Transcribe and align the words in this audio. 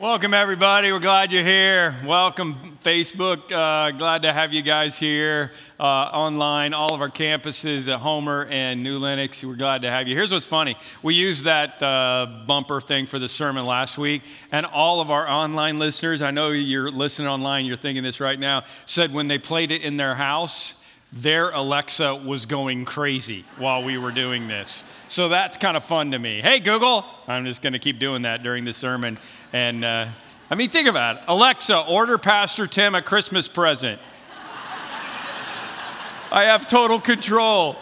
Welcome, 0.00 0.32
everybody. 0.32 0.90
We're 0.92 0.98
glad 0.98 1.30
you're 1.30 1.44
here. 1.44 1.94
Welcome, 2.06 2.54
Facebook. 2.82 3.52
Uh, 3.52 3.90
glad 3.90 4.22
to 4.22 4.32
have 4.32 4.50
you 4.50 4.62
guys 4.62 4.98
here 4.98 5.52
uh, 5.78 5.82
online. 5.82 6.72
All 6.72 6.94
of 6.94 7.02
our 7.02 7.10
campuses 7.10 7.86
at 7.86 8.00
Homer 8.00 8.46
and 8.46 8.82
New 8.82 8.96
Lenox. 8.96 9.44
We're 9.44 9.56
glad 9.56 9.82
to 9.82 9.90
have 9.90 10.08
you. 10.08 10.16
Here's 10.16 10.32
what's 10.32 10.46
funny 10.46 10.78
we 11.02 11.16
used 11.16 11.44
that 11.44 11.82
uh, 11.82 12.44
bumper 12.46 12.80
thing 12.80 13.04
for 13.04 13.18
the 13.18 13.28
sermon 13.28 13.66
last 13.66 13.98
week, 13.98 14.22
and 14.50 14.64
all 14.64 15.02
of 15.02 15.10
our 15.10 15.28
online 15.28 15.78
listeners, 15.78 16.22
I 16.22 16.30
know 16.30 16.48
you're 16.48 16.90
listening 16.90 17.28
online, 17.28 17.66
you're 17.66 17.76
thinking 17.76 18.02
this 18.02 18.20
right 18.20 18.40
now, 18.40 18.64
said 18.86 19.12
when 19.12 19.28
they 19.28 19.36
played 19.36 19.70
it 19.70 19.82
in 19.82 19.98
their 19.98 20.14
house, 20.14 20.76
their 21.12 21.50
Alexa 21.50 22.14
was 22.14 22.46
going 22.46 22.84
crazy 22.84 23.44
while 23.58 23.82
we 23.82 23.98
were 23.98 24.12
doing 24.12 24.46
this. 24.46 24.84
So 25.08 25.28
that's 25.28 25.56
kind 25.56 25.76
of 25.76 25.84
fun 25.84 26.12
to 26.12 26.18
me. 26.18 26.40
Hey, 26.40 26.60
Google. 26.60 27.04
I'm 27.26 27.44
just 27.44 27.62
going 27.62 27.72
to 27.72 27.78
keep 27.78 27.98
doing 27.98 28.22
that 28.22 28.42
during 28.42 28.64
the 28.64 28.72
sermon. 28.72 29.18
And 29.52 29.84
uh, 29.84 30.06
I 30.50 30.54
mean, 30.54 30.70
think 30.70 30.88
about 30.88 31.18
it 31.18 31.24
Alexa, 31.28 31.86
order 31.86 32.16
Pastor 32.16 32.66
Tim 32.66 32.94
a 32.94 33.02
Christmas 33.02 33.48
present. 33.48 34.00
I 36.30 36.44
have 36.44 36.68
total 36.68 37.00
control. 37.00 37.76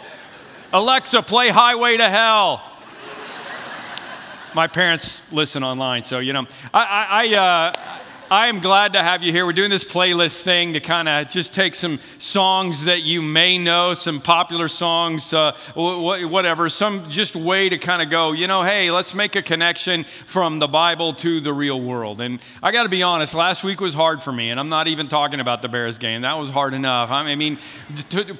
Alexa, 0.73 1.21
play 1.23 1.49
Highway 1.49 1.97
to 1.97 2.09
Hell. 2.09 2.63
My 4.55 4.65
parents 4.65 5.21
listen 5.31 5.63
online, 5.63 6.03
so 6.03 6.17
you 6.17 6.33
know. 6.33 6.47
I, 6.73 6.83
I, 6.83 7.05
I 7.09 7.37
uh, 7.37 7.73
I 8.31 8.45
am 8.45 8.59
glad 8.59 8.93
to 8.93 9.01
have 9.01 9.23
you 9.23 9.31
here. 9.31 9.43
We're 9.43 9.53
doing 9.53 9.71
this 9.71 9.83
playlist 9.83 10.41
thing 10.41 10.73
to 10.73 10.79
kind 10.79 11.09
of 11.09 11.29
just 11.29 11.51
take 11.51 11.73
some 11.73 11.97
songs 12.19 12.85
that 12.85 13.01
you 13.01 13.23
may 13.23 13.57
know, 13.57 13.95
some 13.95 14.21
popular 14.21 14.67
songs, 14.67 15.33
uh, 15.33 15.57
whatever, 15.73 16.69
some 16.69 17.09
just 17.09 17.35
way 17.35 17.69
to 17.69 17.79
kind 17.79 18.03
of 18.03 18.11
go, 18.11 18.33
you 18.33 18.45
know, 18.45 18.61
hey, 18.61 18.91
let's 18.91 19.15
make 19.15 19.35
a 19.35 19.41
connection 19.41 20.03
from 20.03 20.59
the 20.59 20.67
Bible 20.67 21.13
to 21.13 21.39
the 21.39 21.51
real 21.51 21.81
world. 21.81 22.21
And 22.21 22.39
I 22.61 22.71
got 22.71 22.83
to 22.83 22.89
be 22.89 23.01
honest, 23.01 23.33
last 23.33 23.63
week 23.63 23.81
was 23.81 23.95
hard 23.95 24.21
for 24.21 24.31
me, 24.31 24.51
and 24.51 24.59
I'm 24.59 24.69
not 24.69 24.87
even 24.87 25.07
talking 25.07 25.39
about 25.39 25.63
the 25.63 25.69
Bears 25.69 25.97
game. 25.97 26.21
That 26.21 26.37
was 26.37 26.51
hard 26.51 26.75
enough. 26.75 27.09
I 27.09 27.33
mean, 27.33 27.57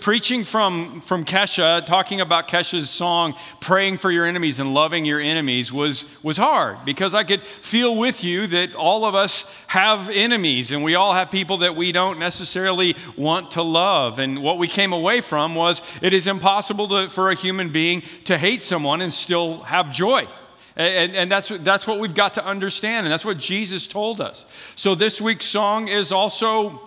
preaching 0.02 0.44
from, 0.44 1.02
from 1.02 1.26
Kesha, 1.26 1.84
talking 1.84 2.22
about 2.22 2.48
Kesha's 2.48 2.92
song, 2.92 3.34
praying 3.59 3.98
for 3.98 4.12
your 4.12 4.28
enemies 4.28 4.59
and 4.59 4.76
loving 4.76 5.03
your 5.03 5.20
enemies, 5.20 5.74
was, 5.74 6.06
was 6.22 6.38
hard 6.38 6.78
because 6.86 7.16
I 7.16 7.24
could 7.24 7.42
feel 7.42 7.96
with 7.96 8.24
you 8.24 8.46
that 8.46 8.76
all 8.76 9.03
of 9.03 9.16
us 9.16 9.52
have 9.66 9.78
have 9.80 10.09
enemies 10.09 10.73
and 10.73 10.83
we 10.83 10.95
all 10.95 11.13
have 11.13 11.31
people 11.31 11.58
that 11.59 11.73
we 11.73 11.94
don't 11.94 12.19
necessarily 12.19 12.97
want 13.16 13.52
to 13.52 13.61
love. 13.61 14.19
And 14.19 14.44
what 14.44 14.58
we 14.58 14.67
came 14.67 14.91
away 14.91 15.22
from 15.22 15.55
was 15.55 15.81
it 16.02 16.11
is 16.11 16.27
impossible 16.27 16.89
to, 16.89 17.08
for 17.08 17.31
a 17.31 17.35
human 17.35 17.69
being 17.69 18.02
to 18.25 18.38
hate 18.38 18.61
someone 18.61 19.00
and 19.02 19.13
still 19.13 19.61
have 19.61 19.94
joy. 19.94 20.27
And, 20.75 21.16
and, 21.16 21.31
that's, 21.31 21.47
that's 21.47 21.88
what 21.88 22.00
we've 22.00 22.13
got 22.13 22.33
to 22.35 22.45
understand, 22.45 23.05
and 23.05 23.11
that's 23.11 23.25
what 23.25 23.38
Jesus 23.38 23.85
told 23.88 24.22
us. 24.22 24.45
So, 24.75 24.95
this 24.95 25.19
week's 25.19 25.45
song 25.45 25.89
is 25.89 26.13
also 26.13 26.81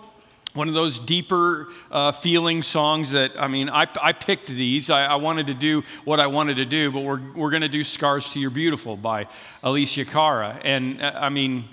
one 0.55 0.67
of 0.67 0.73
those 0.73 0.97
deeper 0.97 1.67
uh, 1.91 2.11
feeling 2.11 2.63
songs 2.63 3.11
that, 3.11 3.31
I 3.37 3.47
mean, 3.47 3.69
I, 3.69 3.87
I 4.01 4.13
picked 4.13 4.47
these. 4.47 4.89
I, 4.89 5.05
I, 5.05 5.15
wanted 5.15 5.47
to 5.47 5.53
do 5.53 5.83
what 6.05 6.19
I 6.19 6.27
wanted 6.27 6.55
to 6.55 6.65
do, 6.65 6.91
but 6.91 7.01
we're, 7.01 7.21
we're 7.35 7.49
going 7.51 7.61
to 7.61 7.69
do 7.69 7.83
Scars 7.83 8.31
to 8.31 8.39
Your 8.39 8.49
Beautiful 8.51 8.97
by 8.97 9.27
Alessia 9.63 10.07
Cara. 10.07 10.59
And, 10.63 10.99
uh, 11.01 11.11
I 11.15 11.29
mean, 11.29 11.65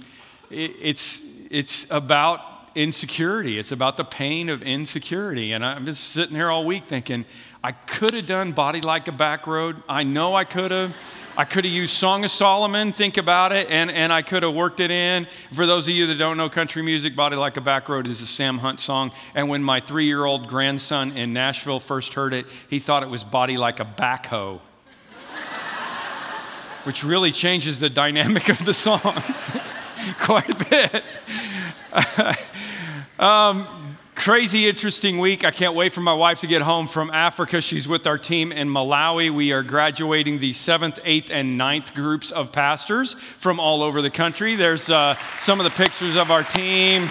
it's, 0.50 1.22
it's 1.50 1.90
about 1.90 2.40
insecurity. 2.74 3.58
It's 3.58 3.72
about 3.72 3.96
the 3.96 4.04
pain 4.04 4.48
of 4.48 4.62
insecurity. 4.62 5.52
And 5.52 5.64
I'm 5.64 5.86
just 5.86 6.10
sitting 6.10 6.36
here 6.36 6.50
all 6.50 6.64
week 6.64 6.88
thinking, 6.88 7.24
I 7.62 7.72
could 7.72 8.14
have 8.14 8.26
done 8.26 8.52
Body 8.52 8.80
Like 8.80 9.08
a 9.08 9.12
Back 9.12 9.46
Road. 9.46 9.82
I 9.88 10.02
know 10.02 10.34
I 10.34 10.44
could 10.44 10.70
have. 10.70 10.94
I 11.36 11.44
could 11.44 11.64
have 11.64 11.72
used 11.72 11.94
Song 11.94 12.24
of 12.24 12.30
Solomon, 12.30 12.92
think 12.92 13.16
about 13.16 13.52
it, 13.52 13.70
and, 13.70 13.90
and 13.90 14.12
I 14.12 14.20
could 14.20 14.42
have 14.42 14.52
worked 14.52 14.80
it 14.80 14.90
in. 14.90 15.28
For 15.54 15.64
those 15.64 15.86
of 15.86 15.94
you 15.94 16.08
that 16.08 16.18
don't 16.18 16.36
know 16.36 16.50
country 16.50 16.82
music, 16.82 17.14
Body 17.14 17.36
Like 17.36 17.56
a 17.56 17.60
Back 17.60 17.88
Road 17.88 18.08
is 18.08 18.20
a 18.20 18.26
Sam 18.26 18.58
Hunt 18.58 18.80
song. 18.80 19.12
And 19.34 19.48
when 19.48 19.62
my 19.62 19.80
three 19.80 20.06
year 20.06 20.24
old 20.24 20.48
grandson 20.48 21.16
in 21.16 21.32
Nashville 21.32 21.80
first 21.80 22.14
heard 22.14 22.34
it, 22.34 22.46
he 22.68 22.80
thought 22.80 23.04
it 23.04 23.08
was 23.08 23.22
Body 23.22 23.56
Like 23.56 23.78
a 23.78 23.84
Backhoe, 23.84 24.58
which 26.84 27.04
really 27.04 27.30
changes 27.30 27.78
the 27.78 27.88
dynamic 27.88 28.48
of 28.48 28.64
the 28.64 28.74
song. 28.74 29.00
quite 30.18 30.48
a 30.48 30.64
bit. 30.64 32.38
um, 33.18 33.66
crazy, 34.14 34.68
interesting 34.68 35.18
week. 35.18 35.44
I 35.44 35.50
can't 35.50 35.74
wait 35.74 35.92
for 35.92 36.00
my 36.00 36.14
wife 36.14 36.40
to 36.40 36.46
get 36.46 36.62
home 36.62 36.86
from 36.86 37.10
Africa. 37.10 37.60
She's 37.60 37.88
with 37.88 38.06
our 38.06 38.18
team 38.18 38.52
in 38.52 38.68
Malawi. 38.68 39.30
We 39.34 39.52
are 39.52 39.62
graduating 39.62 40.38
the 40.38 40.52
seventh, 40.52 40.98
eighth, 41.04 41.30
and 41.30 41.58
ninth 41.58 41.94
groups 41.94 42.30
of 42.30 42.52
pastors 42.52 43.14
from 43.14 43.60
all 43.60 43.82
over 43.82 44.00
the 44.02 44.10
country. 44.10 44.56
There's 44.56 44.88
uh, 44.88 45.14
some 45.40 45.60
of 45.60 45.64
the 45.64 45.70
pictures 45.70 46.16
of 46.16 46.30
our 46.30 46.42
team. 46.42 47.08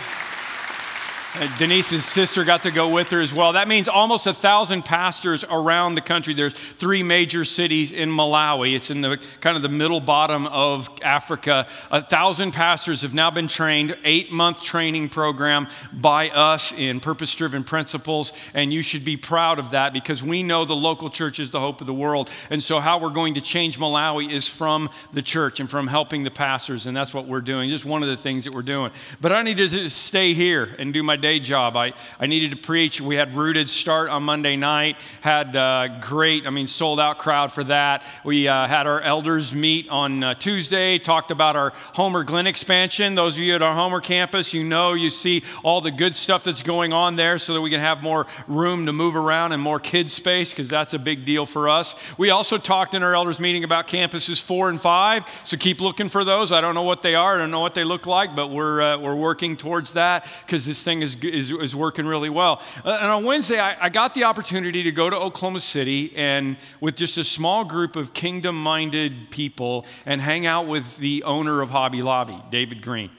Uh, 1.36 1.48
Denise's 1.60 2.06
sister 2.06 2.44
got 2.44 2.64
to 2.64 2.72
go 2.72 2.90
with 2.90 3.10
her 3.10 3.22
as 3.22 3.32
well. 3.32 3.54
That 3.54 3.68
means 3.68 3.88
almost 3.88 4.26
a 4.26 4.34
thousand 4.34 4.84
pastors 4.84 5.46
around 5.48 5.94
the 5.94 6.02
country. 6.02 6.34
There's 6.34 6.54
three 6.54 7.04
major 7.04 7.46
cities 7.46 7.92
in 7.92 8.10
Malawi. 8.10 8.76
It's 8.76 8.90
in 8.90 9.02
the 9.02 9.20
kind 9.40 9.56
of 9.56 9.62
the 9.62 9.70
middle 9.70 10.00
bottom 10.00 10.48
of 10.48 10.90
Africa. 11.04 11.68
A 11.92 12.02
thousand 12.02 12.54
pastors 12.54 13.04
have 13.04 13.14
now 13.14 13.30
been 13.30 13.48
trained, 13.48 13.96
eight 14.04 14.32
month 14.32 14.64
training 14.64 15.10
program 15.10 15.68
by 15.94 16.30
us 16.30 16.74
in 16.74 17.00
purpose 17.00 17.36
driven 17.36 17.64
principles. 17.64 18.34
And 18.56 18.74
you 18.74 18.82
should 18.82 19.06
be 19.06 19.16
proud 19.16 19.60
of 19.60 19.70
that 19.70 19.94
because 19.94 20.24
we 20.24 20.42
know 20.42 20.66
the 20.66 20.76
local 20.76 21.12
church 21.12 21.40
is 21.40 21.52
the 21.52 21.60
hope 21.60 21.80
of 21.80 21.86
the 21.86 21.94
world. 21.94 22.32
And 22.50 22.62
so, 22.62 22.80
how 22.80 22.98
we're 22.98 23.10
going 23.10 23.36
to 23.36 23.42
change 23.42 23.78
Malawi 23.78 24.32
is 24.32 24.50
from 24.50 24.90
the 25.14 25.22
church 25.22 25.60
and 25.60 25.70
from 25.70 25.86
helping 25.86 26.24
the 26.24 26.32
pastors. 26.32 26.88
And 26.88 26.98
that's 26.98 27.14
what 27.14 27.28
we're 27.28 27.42
doing, 27.42 27.70
just 27.70 27.86
one 27.86 28.02
of 28.02 28.10
the 28.10 28.18
things 28.18 28.46
that 28.46 28.56
we're 28.56 28.64
doing. 28.64 28.92
But 29.22 29.32
I 29.32 29.44
need 29.44 29.58
to 29.58 29.90
stay 29.92 30.34
here 30.34 30.76
and 30.80 30.92
do 30.92 31.04
my 31.04 31.19
day 31.19 31.40
job. 31.40 31.78
I, 31.78 31.94
I 32.19 32.28
needed 32.28 32.52
to 32.52 32.57
preach. 32.57 33.00
We 33.00 33.16
had 33.16 33.35
Rooted 33.35 33.69
start 33.69 34.09
on 34.09 34.24
Monday 34.24 34.56
night, 34.56 34.97
had 35.22 35.56
a 35.56 35.59
uh, 35.59 36.00
great, 36.00 36.47
I 36.47 36.50
mean, 36.50 36.68
sold 36.68 37.00
out 37.00 37.18
crowd 37.19 37.52
for 37.52 37.63
that. 37.66 38.03
We 38.24 38.47
uh, 38.47 38.68
had 38.68 38.88
our 38.88 39.02
elders 39.02 39.53
meet 39.53 39.88
on 39.90 40.24
uh, 40.24 40.34
Tuesday, 40.34 40.97
talked 40.97 41.31
about 41.31 41.56
our 41.56 41.72
Homer 41.94 42.24
Glen 42.24 42.47
expansion. 42.47 43.16
Those 43.16 43.35
of 43.35 43.44
you 43.44 43.56
at 43.56 43.62
our 43.62 43.74
Homer 43.74 44.02
campus, 44.02 44.53
you 44.53 44.63
know, 44.63 44.94
you 44.94 45.09
see 45.09 45.44
all 45.63 45.81
the 45.81 45.91
good 45.91 46.16
stuff 46.16 46.44
that's 46.44 46.63
going 46.63 46.94
on 46.94 47.16
there 47.16 47.38
so 47.38 47.53
that 47.53 47.62
we 47.62 47.69
can 47.69 47.80
have 47.80 48.01
more 48.01 48.25
room 48.47 48.86
to 48.86 48.94
move 48.94 49.16
around 49.16 49.51
and 49.51 49.62
more 49.62 49.80
kid 49.80 50.12
space 50.12 50.51
because 50.51 50.69
that's 50.69 50.94
a 50.94 51.00
big 51.00 51.25
deal 51.25 51.46
for 51.46 51.69
us. 51.69 51.96
We 52.18 52.30
also 52.30 52.57
talked 52.57 52.94
in 52.94 53.03
our 53.03 53.16
elders 53.16 53.40
meeting 53.40 53.63
about 53.63 53.88
campuses 53.88 54.41
four 54.41 54.69
and 54.69 54.80
five, 54.80 55.25
so 55.44 55.57
keep 55.57 55.81
looking 55.81 56.09
for 56.09 56.24
those. 56.24 56.51
I 56.51 56.62
don't 56.62 56.75
know 56.75 56.84
what 56.84 57.01
they 57.01 57.16
are, 57.16 57.36
I 57.36 57.38
don't 57.38 57.51
know 57.51 57.59
what 57.59 57.75
they 57.75 57.84
look 57.84 58.06
like, 58.06 58.36
but 58.36 58.47
we're, 58.47 58.81
uh, 58.81 58.97
we're 58.97 59.16
working 59.16 59.57
towards 59.57 59.94
that 59.94 60.28
because 60.46 60.66
this 60.66 60.81
thing 60.81 61.01
is 61.01 61.09
is, 61.16 61.24
is, 61.24 61.52
is 61.52 61.75
working 61.75 62.06
really 62.06 62.30
well. 62.30 62.62
Uh, 62.84 62.97
and 63.02 63.12
on 63.12 63.24
Wednesday, 63.24 63.59
I, 63.59 63.86
I 63.86 63.90
got 63.90 64.14
the 64.14 64.24
opportunity 64.25 64.84
to 64.84 64.92
go 64.92 65.09
to 65.09 65.16
Oklahoma 65.16 65.59
City 65.59 66.14
and 66.16 66.58
with 66.80 66.96
just 66.96 67.18
a 67.18 67.24
small 67.24 67.66
group 67.66 67.96
of 67.96 68.14
kingdom 68.14 68.62
minded 68.62 69.31
people 69.31 69.86
and 70.06 70.22
hang 70.22 70.46
out 70.46 70.68
with 70.68 70.98
the 70.98 71.24
owner 71.24 71.62
of 71.62 71.69
Hobby 71.69 72.02
Lobby, 72.02 72.42
David 72.50 72.81
Green. 72.81 73.12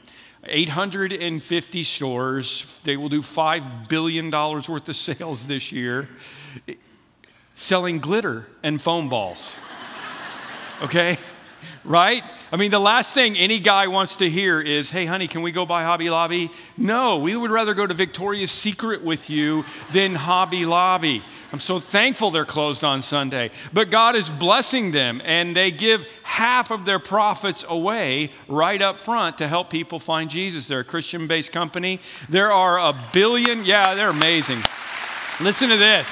850 0.44 1.82
stores. 1.82 2.78
They 2.84 2.96
will 2.96 3.10
do 3.10 3.20
$5 3.20 3.88
billion 3.88 4.30
worth 4.30 4.88
of 4.88 4.96
sales 4.96 5.46
this 5.46 5.70
year 5.70 6.08
selling 7.54 7.98
glitter 7.98 8.46
and 8.62 8.80
foam 8.80 9.08
balls. 9.08 9.56
Okay? 10.82 11.18
Right? 11.84 12.22
I 12.52 12.56
mean, 12.56 12.70
the 12.70 12.78
last 12.78 13.14
thing 13.14 13.36
any 13.36 13.58
guy 13.58 13.86
wants 13.86 14.16
to 14.16 14.28
hear 14.28 14.60
is, 14.60 14.90
hey, 14.90 15.06
honey, 15.06 15.28
can 15.28 15.42
we 15.42 15.50
go 15.50 15.64
buy 15.64 15.82
Hobby 15.82 16.10
Lobby? 16.10 16.50
No, 16.76 17.18
we 17.18 17.34
would 17.34 17.50
rather 17.50 17.74
go 17.74 17.86
to 17.86 17.94
Victoria's 17.94 18.52
Secret 18.52 19.02
with 19.02 19.30
you 19.30 19.64
than 19.92 20.14
Hobby 20.14 20.66
Lobby. 20.66 21.22
I'm 21.52 21.60
so 21.60 21.78
thankful 21.78 22.30
they're 22.30 22.44
closed 22.44 22.84
on 22.84 23.02
Sunday. 23.02 23.50
But 23.72 23.90
God 23.90 24.14
is 24.14 24.28
blessing 24.28 24.92
them, 24.92 25.20
and 25.24 25.56
they 25.56 25.70
give 25.70 26.04
half 26.22 26.70
of 26.70 26.84
their 26.84 26.98
profits 26.98 27.64
away 27.68 28.30
right 28.46 28.80
up 28.80 29.00
front 29.00 29.38
to 29.38 29.48
help 29.48 29.70
people 29.70 29.98
find 29.98 30.30
Jesus. 30.30 30.68
They're 30.68 30.80
a 30.80 30.84
Christian 30.84 31.26
based 31.26 31.50
company. 31.50 32.00
There 32.28 32.52
are 32.52 32.78
a 32.78 32.94
billion, 33.12 33.64
yeah, 33.64 33.94
they're 33.94 34.10
amazing. 34.10 34.58
Listen 35.40 35.70
to 35.70 35.76
this. 35.76 36.08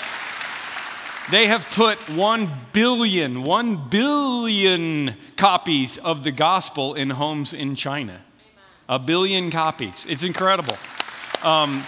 They 1.30 1.46
have 1.46 1.68
put 1.72 1.98
1 2.08 2.50
billion, 2.72 3.42
1 3.42 3.88
billion 3.90 5.14
copies 5.36 5.98
of 5.98 6.24
the 6.24 6.30
gospel 6.30 6.94
in 6.94 7.10
homes 7.10 7.52
in 7.52 7.74
China. 7.74 8.22
A 8.88 8.98
billion 8.98 9.50
copies. 9.50 10.06
It's 10.08 10.22
incredible. 10.22 10.78
Um, 11.42 11.84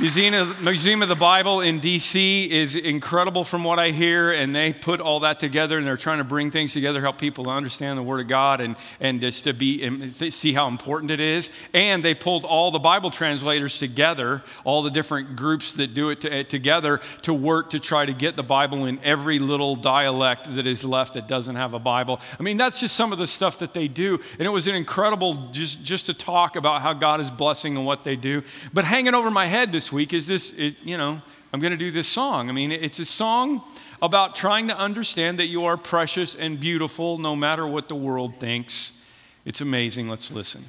Museum 0.00 0.32
of, 0.32 0.62
Museum 0.62 1.02
of 1.02 1.08
the 1.08 1.16
Bible 1.16 1.60
in 1.60 1.80
DC 1.80 2.50
is 2.50 2.76
incredible 2.76 3.42
from 3.42 3.64
what 3.64 3.80
I 3.80 3.90
hear, 3.90 4.30
and 4.32 4.54
they 4.54 4.72
put 4.72 5.00
all 5.00 5.18
that 5.20 5.40
together 5.40 5.76
and 5.76 5.84
they're 5.84 5.96
trying 5.96 6.18
to 6.18 6.24
bring 6.24 6.52
things 6.52 6.72
together, 6.72 7.00
help 7.00 7.18
people 7.18 7.42
to 7.42 7.50
understand 7.50 7.98
the 7.98 8.04
Word 8.04 8.20
of 8.20 8.28
God 8.28 8.60
and, 8.60 8.76
and 9.00 9.20
just 9.20 9.42
to 9.42 9.52
be, 9.52 10.12
see 10.30 10.52
how 10.52 10.68
important 10.68 11.10
it 11.10 11.18
is. 11.18 11.50
And 11.74 12.04
they 12.04 12.14
pulled 12.14 12.44
all 12.44 12.70
the 12.70 12.78
Bible 12.78 13.10
translators 13.10 13.76
together, 13.78 14.44
all 14.62 14.84
the 14.84 14.90
different 14.90 15.34
groups 15.34 15.72
that 15.72 15.94
do 15.94 16.10
it 16.10 16.20
to, 16.20 16.32
eh, 16.32 16.42
together 16.44 17.00
to 17.22 17.34
work 17.34 17.70
to 17.70 17.80
try 17.80 18.06
to 18.06 18.12
get 18.12 18.36
the 18.36 18.44
Bible 18.44 18.84
in 18.84 19.00
every 19.02 19.40
little 19.40 19.74
dialect 19.74 20.54
that 20.54 20.68
is 20.68 20.84
left 20.84 21.14
that 21.14 21.26
doesn't 21.26 21.56
have 21.56 21.74
a 21.74 21.80
Bible. 21.80 22.20
I 22.38 22.44
mean, 22.44 22.56
that's 22.56 22.78
just 22.78 22.94
some 22.94 23.10
of 23.10 23.18
the 23.18 23.26
stuff 23.26 23.58
that 23.58 23.74
they 23.74 23.88
do. 23.88 24.20
And 24.38 24.46
it 24.46 24.50
was 24.50 24.68
an 24.68 24.76
incredible 24.76 25.48
just, 25.50 25.82
just 25.82 26.06
to 26.06 26.14
talk 26.14 26.54
about 26.54 26.82
how 26.82 26.92
God 26.92 27.20
is 27.20 27.32
blessing 27.32 27.76
and 27.76 27.84
what 27.84 28.04
they 28.04 28.14
do. 28.14 28.44
But 28.72 28.84
hanging 28.84 29.14
over 29.14 29.28
my 29.28 29.46
head 29.46 29.72
this 29.72 29.87
week 29.92 30.12
is 30.12 30.26
this, 30.26 30.52
it, 30.52 30.76
you 30.84 30.96
know, 30.96 31.20
I'm 31.52 31.60
going 31.60 31.70
to 31.70 31.78
do 31.78 31.90
this 31.90 32.08
song. 32.08 32.48
I 32.48 32.52
mean, 32.52 32.72
it's 32.72 32.98
a 32.98 33.04
song 33.04 33.62
about 34.02 34.36
trying 34.36 34.68
to 34.68 34.76
understand 34.76 35.38
that 35.38 35.46
you 35.46 35.64
are 35.64 35.76
precious 35.76 36.34
and 36.34 36.60
beautiful 36.60 37.18
no 37.18 37.34
matter 37.34 37.66
what 37.66 37.88
the 37.88 37.94
world 37.94 38.36
thinks. 38.38 39.02
It's 39.44 39.60
amazing. 39.60 40.08
Let's 40.08 40.30
listen. 40.30 40.64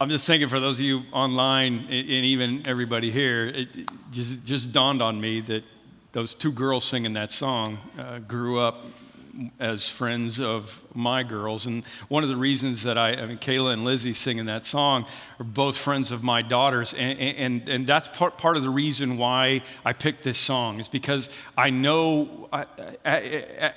I'm 0.00 0.08
just 0.08 0.26
thinking 0.26 0.48
for 0.48 0.60
those 0.60 0.80
of 0.80 0.86
you 0.86 1.02
online 1.12 1.80
and 1.90 2.24
even 2.24 2.62
everybody 2.66 3.10
here, 3.10 3.46
it 3.48 3.68
just, 4.10 4.44
just 4.46 4.72
dawned 4.72 5.02
on 5.02 5.20
me 5.20 5.40
that 5.42 5.62
those 6.12 6.34
two 6.34 6.52
girls 6.52 6.84
singing 6.84 7.12
that 7.12 7.32
song 7.32 7.78
uh, 7.98 8.18
grew 8.20 8.58
up 8.58 8.86
as 9.58 9.88
friends 9.90 10.40
of 10.40 10.82
my 10.94 11.22
girls. 11.22 11.66
And 11.66 11.84
one 12.08 12.22
of 12.22 12.28
the 12.28 12.36
reasons 12.36 12.82
that 12.82 12.98
I, 12.98 13.10
I 13.12 13.26
mean, 13.26 13.38
Kayla 13.38 13.72
and 13.72 13.84
Lizzie 13.84 14.14
singing 14.14 14.46
that 14.46 14.64
song 14.66 15.06
are 15.38 15.44
both 15.44 15.76
friends 15.76 16.12
of 16.12 16.22
my 16.22 16.42
daughters. 16.42 16.94
And, 16.94 17.18
and, 17.18 17.68
and 17.68 17.86
that's 17.86 18.08
part, 18.08 18.38
part 18.38 18.56
of 18.56 18.62
the 18.62 18.70
reason 18.70 19.16
why 19.18 19.62
I 19.84 19.92
picked 19.92 20.24
this 20.24 20.38
song, 20.38 20.80
is 20.80 20.88
because 20.88 21.30
I 21.56 21.70
know 21.70 22.48
I, 22.52 22.66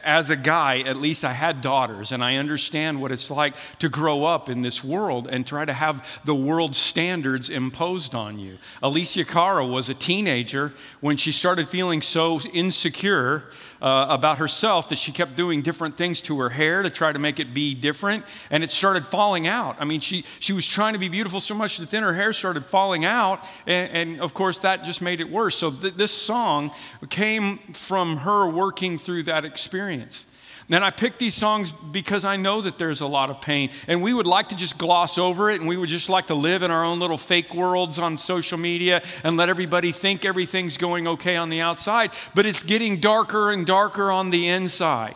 as 0.04 0.30
a 0.30 0.36
guy, 0.36 0.80
at 0.80 0.98
least 0.98 1.24
I 1.24 1.34
had 1.34 1.62
daughters, 1.62 2.12
and 2.12 2.24
I 2.24 2.38
understand 2.38 3.00
what 3.00 3.12
it's 3.12 3.30
like 3.30 3.54
to 3.80 3.90
grow 3.90 4.26
up 4.26 4.50
in 4.50 4.62
this 4.62 4.84
world 4.84 5.28
and 5.30 5.46
try 5.46 5.64
to 5.64 5.74
have 5.74 6.22
the 6.26 6.34
world's 6.34 6.78
standards 6.78 7.50
imposed 7.50 8.16
on 8.16 8.40
you. 8.40 8.58
Alessia 8.82 9.28
Cara 9.28 9.66
was 9.66 9.90
a 9.90 9.94
teenager 9.94 10.74
when 11.02 11.18
she 11.18 11.32
started 11.32 11.68
feeling 11.68 12.02
so 12.02 12.40
insecure 12.40 13.52
uh, 13.82 14.08
about 14.10 14.38
herself 14.38 14.90
that 14.90 14.98
she 14.98 15.12
kept 15.12 15.36
doing 15.36 15.62
different 15.62 15.98
things 15.98 16.22
to 16.22 16.40
her 16.40 16.50
hair 16.50 16.82
to 16.82 16.90
try 16.90 17.03
to 17.12 17.20
make 17.20 17.40
it 17.40 17.54
be 17.54 17.74
different, 17.74 18.24
and 18.50 18.64
it 18.64 18.72
started 18.72 19.06
falling 19.06 19.48
out. 19.48 19.76
I 19.80 19.86
mean, 19.86 20.00
she, 20.00 20.24
she 20.40 20.54
was 20.54 20.66
trying 20.66 20.94
to 20.94 21.00
be 21.00 21.10
beautiful 21.10 21.40
so 21.40 21.56
much 21.56 21.78
that 21.78 21.90
then 21.90 22.04
her 22.04 22.14
hair 22.14 22.32
started 22.32 22.66
falling 22.66 23.04
out, 23.04 23.44
and, 23.68 23.92
and 23.92 24.22
of 24.22 24.34
course, 24.34 24.60
that 24.60 24.86
just 24.86 25.02
made 25.02 25.20
it 25.20 25.30
worse. 25.30 25.56
So, 25.56 25.72
th- 25.72 25.96
this 25.96 26.12
song 26.12 26.72
came 27.10 27.58
from 27.74 28.18
her 28.18 28.48
working 28.48 28.98
through 28.98 29.24
that 29.24 29.46
experience. 29.46 30.26
And 30.70 30.84
I 30.84 30.92
picked 30.92 31.20
these 31.20 31.36
songs 31.36 31.74
because 31.92 32.24
I 32.24 32.38
know 32.38 32.62
that 32.62 32.78
there's 32.78 33.02
a 33.02 33.08
lot 33.08 33.30
of 33.30 33.42
pain. 33.42 33.70
And 33.88 34.02
we 34.02 34.14
would 34.14 34.28
like 34.28 34.50
to 34.50 34.56
just 34.56 34.78
gloss 34.78 35.18
over 35.18 35.52
it 35.52 35.60
and 35.60 35.68
we 35.68 35.76
would 35.76 35.90
just 35.90 36.10
like 36.10 36.28
to 36.28 36.36
live 36.36 36.64
in 36.64 36.72
our 36.72 36.86
own 36.86 37.00
little 37.00 37.18
fake 37.18 37.54
worlds 37.54 38.00
on 38.00 38.18
social 38.18 38.58
media 38.58 39.04
and 39.24 39.36
let 39.36 39.50
everybody 39.50 39.92
think 39.92 40.26
everything's 40.26 40.78
going 40.78 41.08
okay 41.08 41.36
on 41.36 41.50
the 41.50 41.62
outside. 41.62 42.12
But 42.34 42.46
it's 42.46 42.64
getting 42.64 43.00
darker 43.00 43.52
and 43.52 43.66
darker 43.66 44.10
on 44.10 44.30
the 44.30 44.48
inside. 44.48 45.16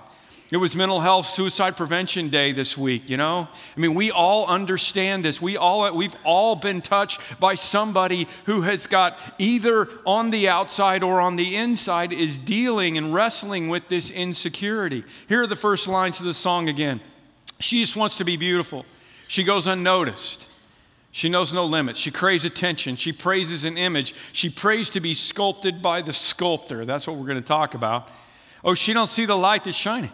It 0.50 0.58
was 0.58 0.78
Mental 0.78 1.02
Health 1.02 1.28
Suicide 1.28 1.76
Prevention 1.76 2.30
Day 2.30 2.54
this 2.54 2.78
week, 2.78 3.10
you 3.10 3.18
know? 3.18 3.50
I 3.76 3.80
mean, 3.80 3.94
we 3.94 4.12
all 4.12 4.46
understand 4.46 5.26
this. 5.26 5.42
We 5.42 5.58
all, 5.58 5.94
we've 5.94 6.16
all 6.24 6.56
been 6.56 6.82
touched 6.82 7.20
by 7.38 7.56
somebody 7.56 8.30
who 8.46 8.62
has 8.62 8.88
got 8.88 9.20
either 9.38 9.90
on 10.06 10.30
the 10.32 10.48
outside 10.48 11.04
or 11.04 11.20
on 11.20 11.36
the 11.36 11.58
inside 11.58 12.14
is 12.14 12.38
dealing 12.38 12.98
and 12.98 13.14
wrestling 13.14 13.68
with 13.68 13.90
this 13.90 14.10
insecurity. 14.10 15.04
Here 15.28 15.42
are 15.42 15.48
the 15.48 15.58
first 15.58 15.86
lines 15.86 16.22
of 16.22 16.26
the 16.26 16.34
song 16.34 16.70
again. 16.70 17.02
She 17.60 17.82
just 17.82 17.98
wants 17.98 18.18
to 18.20 18.24
be 18.24 18.38
beautiful. 18.38 18.86
She 19.28 19.44
goes 19.44 19.68
unnoticed. 19.68 20.48
She 21.12 21.28
knows 21.28 21.54
no 21.54 21.66
limits. 21.66 22.00
She 22.00 22.12
craves 22.12 22.46
attention. 22.46 22.96
She 22.96 23.12
praises 23.12 23.66
an 23.66 23.78
image. 23.78 24.16
She 24.32 24.50
prays 24.50 24.92
to 24.92 25.02
be 25.02 25.14
sculpted 25.14 25.82
by 25.82 26.02
the 26.02 26.14
sculptor. 26.14 26.86
That's 26.86 27.06
what 27.06 27.18
we're 27.18 27.28
going 27.28 27.42
to 27.42 27.46
talk 27.46 27.74
about. 27.74 28.08
Oh, 28.64 28.76
she 28.76 28.94
don't 28.94 29.10
see 29.10 29.26
the 29.26 29.36
light 29.36 29.66
that's 29.66 29.76
shining 29.76 30.12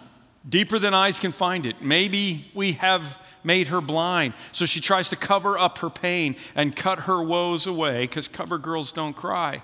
deeper 0.47 0.79
than 0.79 0.93
eyes 0.93 1.19
can 1.19 1.31
find 1.31 1.65
it. 1.65 1.81
Maybe 1.81 2.51
we 2.53 2.73
have 2.73 3.19
made 3.43 3.67
her 3.67 3.81
blind, 3.81 4.33
so 4.51 4.65
she 4.65 4.79
tries 4.79 5.09
to 5.09 5.15
cover 5.15 5.57
up 5.57 5.79
her 5.79 5.89
pain 5.89 6.35
and 6.55 6.75
cut 6.75 7.01
her 7.01 7.21
woes 7.21 7.67
away 7.67 8.03
because 8.03 8.27
cover 8.27 8.57
girls 8.57 8.91
don't 8.91 9.15
cry 9.15 9.61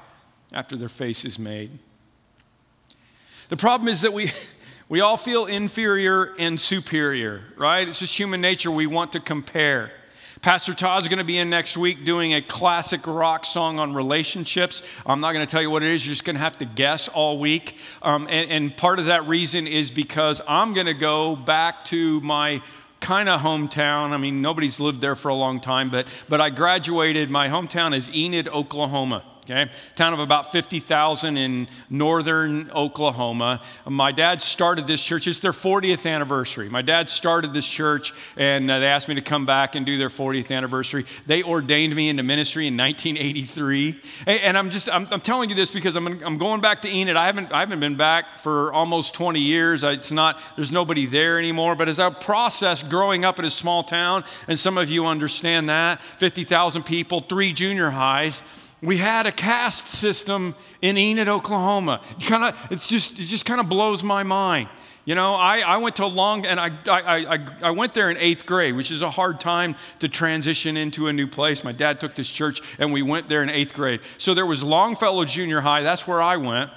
after 0.52 0.76
their 0.76 0.90
face 0.90 1.26
is 1.26 1.40
made. 1.40 1.78
The 3.50 3.58
problem 3.58 3.90
is 3.90 4.02
that 4.02 4.14
we, 4.14 4.32
we 4.90 5.02
all 5.02 5.18
feel 5.18 5.46
inferior 5.46 6.36
and 6.38 6.60
superior, 6.60 7.44
right? 7.58 7.88
It's 7.88 8.00
just 8.00 8.18
human 8.18 8.42
nature. 8.42 8.72
We 8.72 8.88
want 8.88 9.14
to 9.14 9.20
compare. 9.20 9.92
Pastor 10.42 10.74
Todd's 10.74 11.10
going 11.10 11.20
to 11.20 11.26
be 11.26 11.38
in 11.38 11.50
next 11.50 11.76
week 11.76 12.06
doing 12.06 12.34
a 12.34 12.42
classic 12.42 13.06
rock 13.06 13.44
song 13.44 13.78
on 13.78 13.94
relationships. 13.94 14.82
I'm 15.06 15.20
not 15.20 15.34
going 15.34 15.46
to 15.46 15.52
tell 15.52 15.62
you 15.62 15.70
what 15.70 15.84
it 15.84 15.94
is. 15.94 16.06
You're 16.06 16.14
just 16.14 16.24
going 16.24 16.38
to 16.38 16.42
have 16.42 16.58
to 16.60 16.66
guess 16.66 17.10
all 17.10 17.40
week. 17.40 17.76
Um, 18.02 18.26
and, 18.30 18.50
and 18.50 18.78
part 18.78 19.00
of 19.00 19.08
that 19.08 19.28
reason 19.28 19.68
is 19.68 19.92
because 19.92 20.42
I'm 20.48 20.74
going 20.74 20.86
to 20.86 20.94
go 20.94 21.36
back 21.36 21.84
to 21.86 22.22
my 22.22 22.62
kind 23.02 23.28
of 23.28 23.42
hometown. 23.42 24.12
I 24.12 24.18
mean, 24.18 24.42
nobody's 24.42 24.80
lived 24.80 25.02
there 25.02 25.16
for 25.16 25.28
a 25.28 25.36
long 25.36 25.60
time, 25.60 25.90
but, 25.90 26.08
but 26.30 26.40
I 26.40 26.52
graduated. 26.52 27.30
My 27.30 27.50
hometown 27.50 27.94
is 27.94 28.10
Enid, 28.16 28.48
Oklahoma 28.48 29.26
okay? 29.50 29.72
Town 29.96 30.14
of 30.14 30.20
about 30.20 30.52
50,000 30.52 31.38
in 31.38 31.68
northern 31.90 32.70
Oklahoma. 32.72 33.62
My 33.86 34.12
dad 34.12 34.42
started 34.42 34.88
this 34.88 35.04
church. 35.04 35.28
It's 35.28 35.40
their 35.40 35.52
40th 35.52 36.10
anniversary. 36.10 36.70
My 36.70 36.82
dad 36.82 37.10
started 37.10 37.54
this 37.54 37.68
church, 37.68 38.14
and 38.38 38.70
uh, 38.70 38.80
they 38.80 38.88
asked 38.88 39.08
me 39.08 39.16
to 39.16 39.22
come 39.22 39.46
back 39.46 39.76
and 39.76 39.86
do 39.86 39.98
their 39.98 40.10
40th 40.10 40.56
anniversary. 40.56 41.06
They 41.26 41.44
ordained 41.44 41.96
me 41.96 42.10
into 42.10 42.24
ministry 42.24 42.68
in 42.68 42.78
1983. 42.78 44.00
And 44.28 44.58
I'm 44.58 44.70
just, 44.70 44.90
I'm, 44.90 45.08
I'm 45.12 45.22
telling 45.22 45.50
you 45.50 45.56
this 45.56 45.72
because 45.72 45.96
I'm, 45.96 46.08
I'm 46.24 46.38
going 46.38 46.62
back 46.62 46.82
to 46.84 46.90
Enid. 46.90 47.16
I 47.16 47.26
haven't, 47.26 47.52
I 47.52 47.60
haven't 47.62 47.80
been 47.80 47.96
back 47.96 48.40
for 48.40 48.72
almost 48.74 49.14
20 49.14 49.40
years. 49.40 49.84
It's 49.84 50.12
not, 50.12 50.40
there's 50.56 50.72
nobody 50.72 51.06
there 51.06 51.40
anymore. 51.40 51.76
But 51.76 51.90
as 51.90 52.00
I 52.00 52.10
process 52.10 52.84
growing 52.84 53.26
up 53.26 53.40
in 53.40 53.46
a 53.46 53.52
small 53.52 53.84
town, 53.84 54.24
and 54.48 54.58
some 54.58 54.78
of 54.78 54.90
you 54.90 55.06
understand 55.06 55.70
that 55.70 56.02
50,000 56.18 56.84
people, 56.84 57.20
three 57.20 57.54
junior 57.54 57.90
highs, 57.90 58.42
we 58.82 58.98
had 58.98 59.26
a 59.28 59.32
caste 59.32 59.88
system 59.88 60.56
in 60.82 60.98
Enid, 60.98 61.28
Oklahoma. 61.28 62.02
Kind 62.26 62.44
of, 62.44 62.72
it's 62.72 62.88
just, 62.88 63.14
it 63.14 63.24
just 63.24 63.46
kind 63.46 63.60
of 63.60 63.68
blows 63.68 64.04
my 64.04 64.24
mind. 64.24 64.70
You 65.06 65.16
know, 65.16 65.34
I, 65.34 65.60
I 65.60 65.78
went 65.78 65.96
to 65.98 66.06
long, 66.06 66.46
and 66.46 66.60
I, 66.60 66.68
I, 66.88 67.36
I, 67.36 67.48
I 67.64 67.72
went 67.72 67.94
there 67.94 68.12
in 68.12 68.18
eighth 68.18 68.46
grade, 68.46 68.76
which 68.76 68.92
is 68.92 69.02
a 69.02 69.10
hard 69.10 69.40
time 69.40 69.76
to 70.00 70.08
transition 70.08 70.78
into 70.78 71.08
a 71.08 71.14
new 71.14 71.26
place. 71.26 71.64
My 71.64 71.72
dad 71.72 72.00
took 72.00 72.16
this 72.16 72.30
church, 72.30 72.62
and 72.78 72.94
we 72.94 73.02
went 73.02 73.28
there 73.28 73.42
in 73.42 73.50
eighth 73.50 73.74
grade. 73.74 74.02
So 74.18 74.34
there 74.34 74.46
was 74.46 74.62
Longfellow 74.62 75.26
Junior 75.26 75.62
High, 75.62 75.82
that's 75.82 76.08
where 76.08 76.22
I 76.22 76.38
went. 76.38 76.72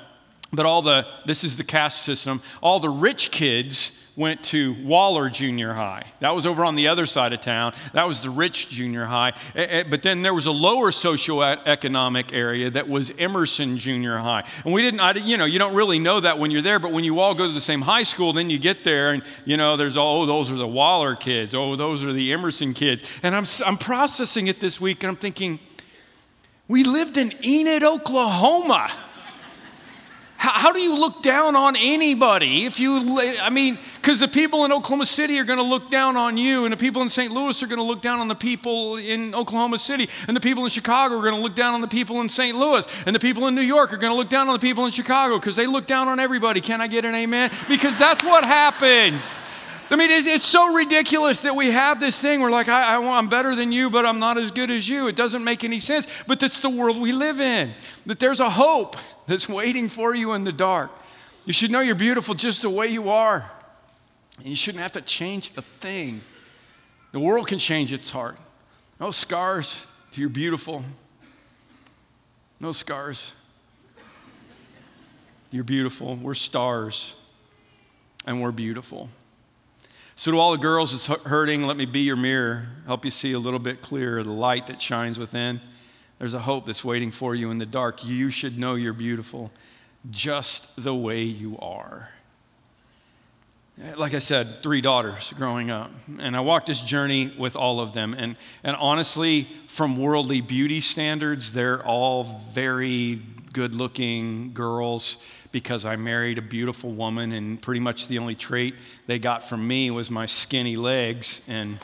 But 0.55 0.67
all 0.67 0.83
the, 0.83 1.07
this 1.25 1.45
is 1.45 1.57
the 1.57 1.65
caste 1.65 2.05
system, 2.05 2.43
all 2.61 2.79
the 2.79 2.91
rich 2.91 3.31
kids 3.31 3.99
went 4.17 4.43
to 4.45 4.75
Waller 4.85 5.31
Junior 5.31 5.73
High. 5.73 6.05
That 6.21 6.35
was 6.35 6.45
over 6.45 6.63
on 6.63 6.75
the 6.75 6.89
other 6.89 7.07
side 7.07 7.33
of 7.33 7.41
town. 7.41 7.73
That 7.95 8.07
was 8.07 8.21
the 8.21 8.29
rich 8.29 8.69
junior 8.69 9.07
high. 9.07 9.33
But 9.55 10.03
then 10.03 10.21
there 10.21 10.35
was 10.35 10.45
a 10.45 10.53
lower 10.53 10.91
socioeconomic 10.91 12.35
area 12.35 12.69
that 12.69 12.87
was 12.87 13.11
Emerson 13.19 13.79
Junior 13.79 14.19
High. 14.19 14.45
And 14.67 14.75
we 14.75 14.83
didn't, 14.83 15.01
I, 15.01 15.13
you 15.15 15.39
know, 15.39 15.47
you 15.47 15.59
don't 15.59 15.75
really 15.75 15.99
know 15.99 16.21
that 16.21 16.39
when 16.39 16.51
you're 16.51 16.61
there, 16.61 16.79
but 16.79 16.93
when 16.93 17.05
you 17.05 17.21
all 17.21 17.35
go 17.35 17.47
to 17.47 17.53
the 17.53 17.61
same 17.61 17.81
high 17.81 18.03
school, 18.03 18.35
then 18.35 18.51
you 18.51 18.59
get 18.59 18.85
there 18.85 19.13
and, 19.13 19.23
you 19.47 19.57
know, 19.57 19.79
there's, 19.79 19.97
oh, 19.97 20.27
those 20.27 20.51
are 20.51 20.57
the 20.57 20.69
Waller 20.69 21.17
kids. 21.17 21.55
Oh, 21.55 21.77
those 21.77 22.05
are 22.05 22.13
the 22.13 22.31
Emerson 22.33 22.75
kids. 22.75 23.03
And 23.23 23.35
I'm, 23.35 23.47
I'm 23.65 23.79
processing 23.79 24.49
it 24.49 24.61
this 24.61 24.79
week 24.79 25.03
and 25.03 25.09
I'm 25.09 25.17
thinking, 25.17 25.59
we 26.69 26.85
lived 26.85 27.17
in 27.17 27.33
Enid, 27.43 27.83
Oklahoma. 27.83 28.91
How, 30.43 30.51
how 30.59 30.73
do 30.73 30.81
you 30.81 30.99
look 30.99 31.23
down 31.23 31.55
on 31.55 31.77
anybody 31.77 32.65
if 32.65 32.81
you, 32.81 33.21
I 33.21 33.49
mean, 33.49 33.79
because 33.95 34.19
the 34.19 34.27
people 34.27 34.65
in 34.65 34.73
Oklahoma 34.73 35.07
City 35.07 35.39
are 35.39 35.45
going 35.45 35.61
to 35.61 35.65
look 35.65 35.89
down 35.89 36.17
on 36.17 36.37
you, 36.37 36.65
and 36.65 36.73
the 36.73 36.77
people 36.77 37.01
in 37.01 37.11
St. 37.11 37.33
Louis 37.33 37.63
are 37.63 37.69
going 37.69 37.79
to 37.79 37.85
look 37.85 38.03
down 38.03 38.19
on 38.19 38.27
the 38.27 38.35
people 38.35 38.97
in 38.97 39.37
Oklahoma 39.37 39.79
City, 39.79 40.09
and 40.27 40.37
the 40.37 40.41
people 40.41 40.65
in 40.65 40.71
Chicago 40.71 41.17
are 41.17 41.23
going 41.23 41.37
to 41.37 41.41
look 41.41 41.55
down 41.55 41.75
on 41.75 41.81
the 41.81 41.87
people 41.87 42.21
in 42.21 42.29
St. 42.29 42.59
Louis, 42.59 42.85
and 43.07 43.15
the 43.15 43.21
people 43.21 43.47
in 43.47 43.55
New 43.55 43.61
York 43.61 43.93
are 43.93 43.97
going 43.97 44.11
to 44.11 44.17
look 44.17 44.31
down 44.31 44.49
on 44.49 44.55
the 44.55 44.59
people 44.59 44.85
in 44.85 44.91
Chicago 44.91 45.39
because 45.39 45.55
they 45.55 45.69
look 45.69 45.87
down 45.87 46.09
on 46.09 46.19
everybody. 46.19 46.61
Can 46.61 46.81
I 46.81 46.89
get 46.89 47.05
an 47.05 47.15
amen? 47.15 47.53
Because 47.69 47.97
that's 47.97 48.25
what 48.25 48.45
happens. 48.45 49.23
I 49.93 49.97
mean, 49.97 50.11
it's 50.11 50.47
so 50.47 50.73
ridiculous 50.73 51.41
that 51.41 51.55
we 51.55 51.71
have 51.71 52.01
this 52.01 52.19
thing. 52.19 52.41
We're 52.41 52.51
like, 52.51 52.69
I, 52.69 52.97
I, 52.97 53.19
am 53.19 53.29
better 53.29 53.55
than 53.55 53.73
you, 53.73 53.91
but 53.91 54.07
I'm 54.07 54.19
not 54.19 54.39
as 54.39 54.51
good 54.51 54.71
as 54.71 54.89
you. 54.89 55.07
It 55.07 55.17
doesn't 55.17 55.45
make 55.45 55.65
any 55.65 55.81
sense. 55.81 56.07
But 56.27 56.41
that's 56.41 56.61
the 56.61 56.71
world 56.71 56.99
we 56.99 57.13
live 57.13 57.41
in. 57.41 57.75
That 58.07 58.19
there's 58.19 58.41
a 58.41 58.49
hope 58.49 58.97
that's 59.27 59.51
waiting 59.51 59.91
for 59.91 60.15
you 60.15 60.33
in 60.33 60.45
the 60.45 60.53
dark. 60.53 60.91
You 61.45 61.53
should 61.53 61.71
know 61.71 61.81
you're 61.81 61.95
beautiful 61.95 62.35
just 62.35 62.63
the 62.63 62.71
way 62.71 62.89
you 62.89 63.11
are. 63.11 63.51
And 64.39 64.47
you 64.47 64.57
shouldn't 64.57 64.81
have 64.81 64.93
to 64.93 65.03
change 65.03 65.53
a 65.59 65.63
thing. 65.63 66.23
The 67.13 67.21
world 67.21 67.49
can 67.49 67.59
change 67.59 67.93
its 67.93 68.09
heart. 68.09 68.39
No 68.99 69.11
scars 69.11 69.87
if 70.11 70.17
You're 70.17 70.31
beautiful. 70.31 70.83
No 72.61 72.73
scars. 72.73 73.35
You're 75.51 75.65
beautiful. 75.65 76.17
We're 76.17 76.33
stars, 76.33 77.15
and 78.27 78.41
we're 78.41 78.53
beautiful. 78.53 79.11
So, 80.23 80.31
to 80.31 80.39
all 80.39 80.53
the 80.53 80.59
girls 80.59 80.93
that's 80.93 81.21
hurting, 81.25 81.65
let 81.65 81.77
me 81.77 81.85
be 81.85 82.03
your 82.03 82.15
mirror, 82.15 82.69
help 82.87 83.05
you 83.05 83.11
see 83.11 83.33
a 83.33 83.41
little 83.41 83.59
bit 83.59 83.83
clearer 83.83 84.23
the 84.23 84.31
light 84.31 84.69
that 84.69 84.81
shines 84.81 85.19
within. 85.19 85.61
There's 86.21 86.35
a 86.35 86.39
hope 86.39 86.65
that's 86.65 86.85
waiting 86.85 87.11
for 87.11 87.35
you 87.35 87.51
in 87.51 87.59
the 87.59 87.67
dark. 87.67 88.05
You 88.05 88.31
should 88.31 88.57
know 88.57 88.77
you're 88.77 88.93
beautiful 88.93 89.51
just 90.11 90.71
the 90.77 90.95
way 90.95 91.25
you 91.25 91.59
are. 91.59 92.09
Like 93.97 94.15
I 94.15 94.21
said, 94.21 94.63
three 94.63 94.81
daughters 94.81 95.33
growing 95.33 95.73
up. 95.73 95.91
And 96.21 96.37
I 96.37 96.41
walked 96.41 96.69
this 96.69 96.83
journey 96.83 97.35
with 97.37 97.57
all 97.57 97.81
of 97.81 97.93
them. 97.93 98.15
And, 98.17 98.37
and 98.63 98.77
honestly, 98.77 99.49
from 99.67 99.97
worldly 99.97 100.41
beauty 100.41 100.81
standards, 100.81 101.53
they're 101.53 101.85
all 101.85 102.43
very 102.53 103.21
good 103.53 103.75
looking 103.75 104.53
girls 104.53 105.19
because 105.53 105.85
I 105.85 105.97
married 105.97 106.39
a 106.39 106.43
beautiful 106.43 106.91
woman, 106.91 107.33
and 107.33 107.61
pretty 107.61 107.81
much 107.81 108.09
the 108.09 108.19
only 108.19 108.35
trait 108.35 108.75
they 109.07 109.19
got 109.19 109.43
from 109.43 109.67
me 109.69 109.91
was 109.91 110.11
my 110.11 110.27
skinny 110.27 110.77
legs. 110.77 111.43
And 111.47 111.79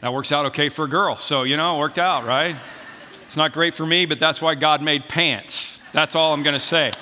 that 0.00 0.12
works 0.12 0.32
out 0.32 0.46
okay 0.46 0.68
for 0.68 0.84
a 0.84 0.88
girl. 0.88 1.16
So, 1.16 1.44
you 1.44 1.56
know, 1.56 1.76
it 1.76 1.78
worked 1.78 1.98
out, 1.98 2.26
right? 2.26 2.56
It's 3.24 3.36
not 3.36 3.52
great 3.52 3.72
for 3.72 3.86
me, 3.86 4.04
but 4.04 4.20
that's 4.20 4.42
why 4.42 4.54
God 4.54 4.82
made 4.82 5.08
pants. 5.08 5.80
That's 5.92 6.14
all 6.14 6.34
I'm 6.34 6.42
going 6.42 6.54
to 6.54 6.60
say. 6.60 6.92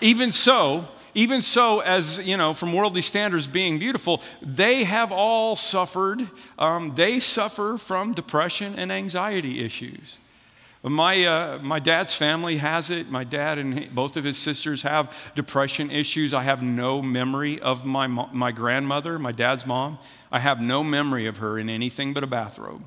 Even 0.00 0.30
so, 0.30 0.86
even 1.14 1.42
so, 1.42 1.80
as 1.80 2.18
you 2.18 2.36
know, 2.36 2.54
from 2.54 2.72
worldly 2.72 3.02
standards 3.02 3.46
being 3.46 3.78
beautiful, 3.78 4.22
they 4.40 4.84
have 4.84 5.12
all 5.12 5.56
suffered. 5.56 6.28
Um, 6.58 6.94
they 6.94 7.20
suffer 7.20 7.76
from 7.78 8.14
depression 8.14 8.74
and 8.78 8.92
anxiety 8.92 9.64
issues. 9.64 10.18
My, 10.84 11.24
uh, 11.24 11.58
my 11.62 11.78
dad's 11.78 12.12
family 12.12 12.56
has 12.56 12.90
it. 12.90 13.08
My 13.08 13.22
dad 13.22 13.58
and 13.58 13.94
both 13.94 14.16
of 14.16 14.24
his 14.24 14.36
sisters 14.36 14.82
have 14.82 15.16
depression 15.36 15.92
issues. 15.92 16.34
I 16.34 16.42
have 16.42 16.60
no 16.60 17.00
memory 17.00 17.60
of 17.60 17.86
my, 17.86 18.08
my 18.08 18.50
grandmother, 18.50 19.16
my 19.20 19.30
dad's 19.30 19.64
mom. 19.64 19.98
I 20.32 20.40
have 20.40 20.60
no 20.60 20.82
memory 20.82 21.26
of 21.26 21.36
her 21.36 21.56
in 21.56 21.70
anything 21.70 22.12
but 22.12 22.24
a 22.24 22.26
bathrobe 22.26 22.82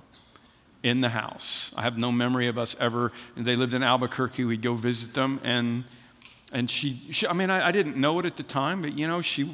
in 0.83 0.99
the 0.99 1.09
house. 1.09 1.73
I 1.77 1.83
have 1.83 1.97
no 1.97 2.11
memory 2.11 2.47
of 2.47 2.57
us 2.57 2.75
ever. 2.81 3.13
They 3.37 3.55
lived 3.55 3.73
in 3.73 3.81
Albuquerque. 3.81 4.43
We'd 4.43 4.61
go 4.61 4.73
visit 4.73 5.13
them, 5.13 5.39
and, 5.41 5.85
and 6.51 6.69
she, 6.69 7.01
she 7.11 7.27
I 7.27 7.33
mean, 7.33 7.49
I, 7.49 7.69
I 7.69 7.71
didn't 7.71 7.95
know 7.95 8.19
it 8.19 8.25
at 8.25 8.35
the 8.35 8.43
time, 8.43 8.81
but 8.81 8.97
you 8.97 9.07
know, 9.07 9.21
she, 9.21 9.49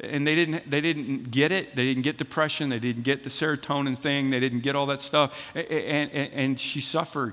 and 0.00 0.26
they 0.26 0.34
didn't 0.34 0.68
they 0.68 0.82
didn't 0.82 1.30
get 1.30 1.52
it 1.52 1.74
they 1.74 1.84
didn't 1.84 2.02
get 2.02 2.18
depression 2.18 2.68
they 2.68 2.78
didn't 2.78 3.04
get 3.04 3.22
the 3.22 3.30
serotonin 3.30 3.96
thing 3.96 4.28
they 4.28 4.38
didn't 4.38 4.60
get 4.60 4.76
all 4.76 4.84
that 4.84 5.00
stuff 5.00 5.50
and, 5.54 6.10
and, 6.10 6.32
and 6.34 6.60
she 6.60 6.82
suffered 6.82 7.32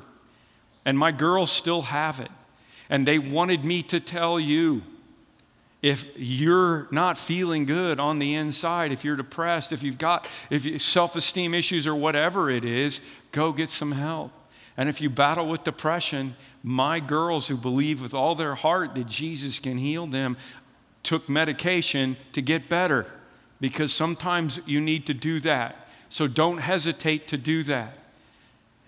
and 0.86 0.98
my 0.98 1.12
girls 1.12 1.52
still 1.52 1.84
have 1.84 2.20
it. 2.20 2.32
And 2.90 3.08
they 3.08 3.20
wanted 3.20 3.66
me 3.66 3.84
to 3.84 4.00
tell 4.00 4.40
you 4.40 4.84
if 5.82 6.06
you're 6.16 6.88
not 6.92 7.18
feeling 7.18 7.66
good 7.66 8.00
on 8.00 8.18
the 8.20 8.36
inside, 8.36 8.92
if 8.92 9.04
you're 9.04 9.18
depressed, 9.18 9.74
if 9.74 9.84
you've 9.84 9.98
got 9.98 10.30
if 10.50 10.66
you, 10.66 10.80
self-esteem 10.80 11.54
issues 11.54 11.86
or 11.86 11.94
whatever 11.94 12.50
it 12.50 12.63
is, 12.63 13.02
go 13.32 13.52
get 13.52 13.70
some 13.70 13.92
help. 13.92 14.32
And 14.78 14.88
if 14.88 15.02
you 15.02 15.10
battle 15.10 15.48
with 15.48 15.63
depression, 15.66 16.36
my 16.63 17.00
girls 17.00 17.48
who 17.48 17.58
believe 17.58 18.02
with 18.02 18.13
all 18.13 18.34
their 18.34 18.56
heart 18.56 18.96
that 18.96 19.08
Jesus 19.08 19.60
can 19.60 19.78
heal 19.78 20.08
them 20.08 20.38
took 21.04 21.28
medication 21.28 22.16
to 22.32 22.42
get 22.42 22.70
better 22.70 23.06
because 23.60 23.94
sometimes 23.94 24.62
you 24.66 24.80
need 24.80 25.06
to 25.08 25.13
do 25.13 25.40
that. 25.42 25.88
So 26.08 26.28
don't 26.28 26.60
hesitate 26.60 27.28
to 27.30 27.38
do 27.38 27.63
that. 27.63 27.98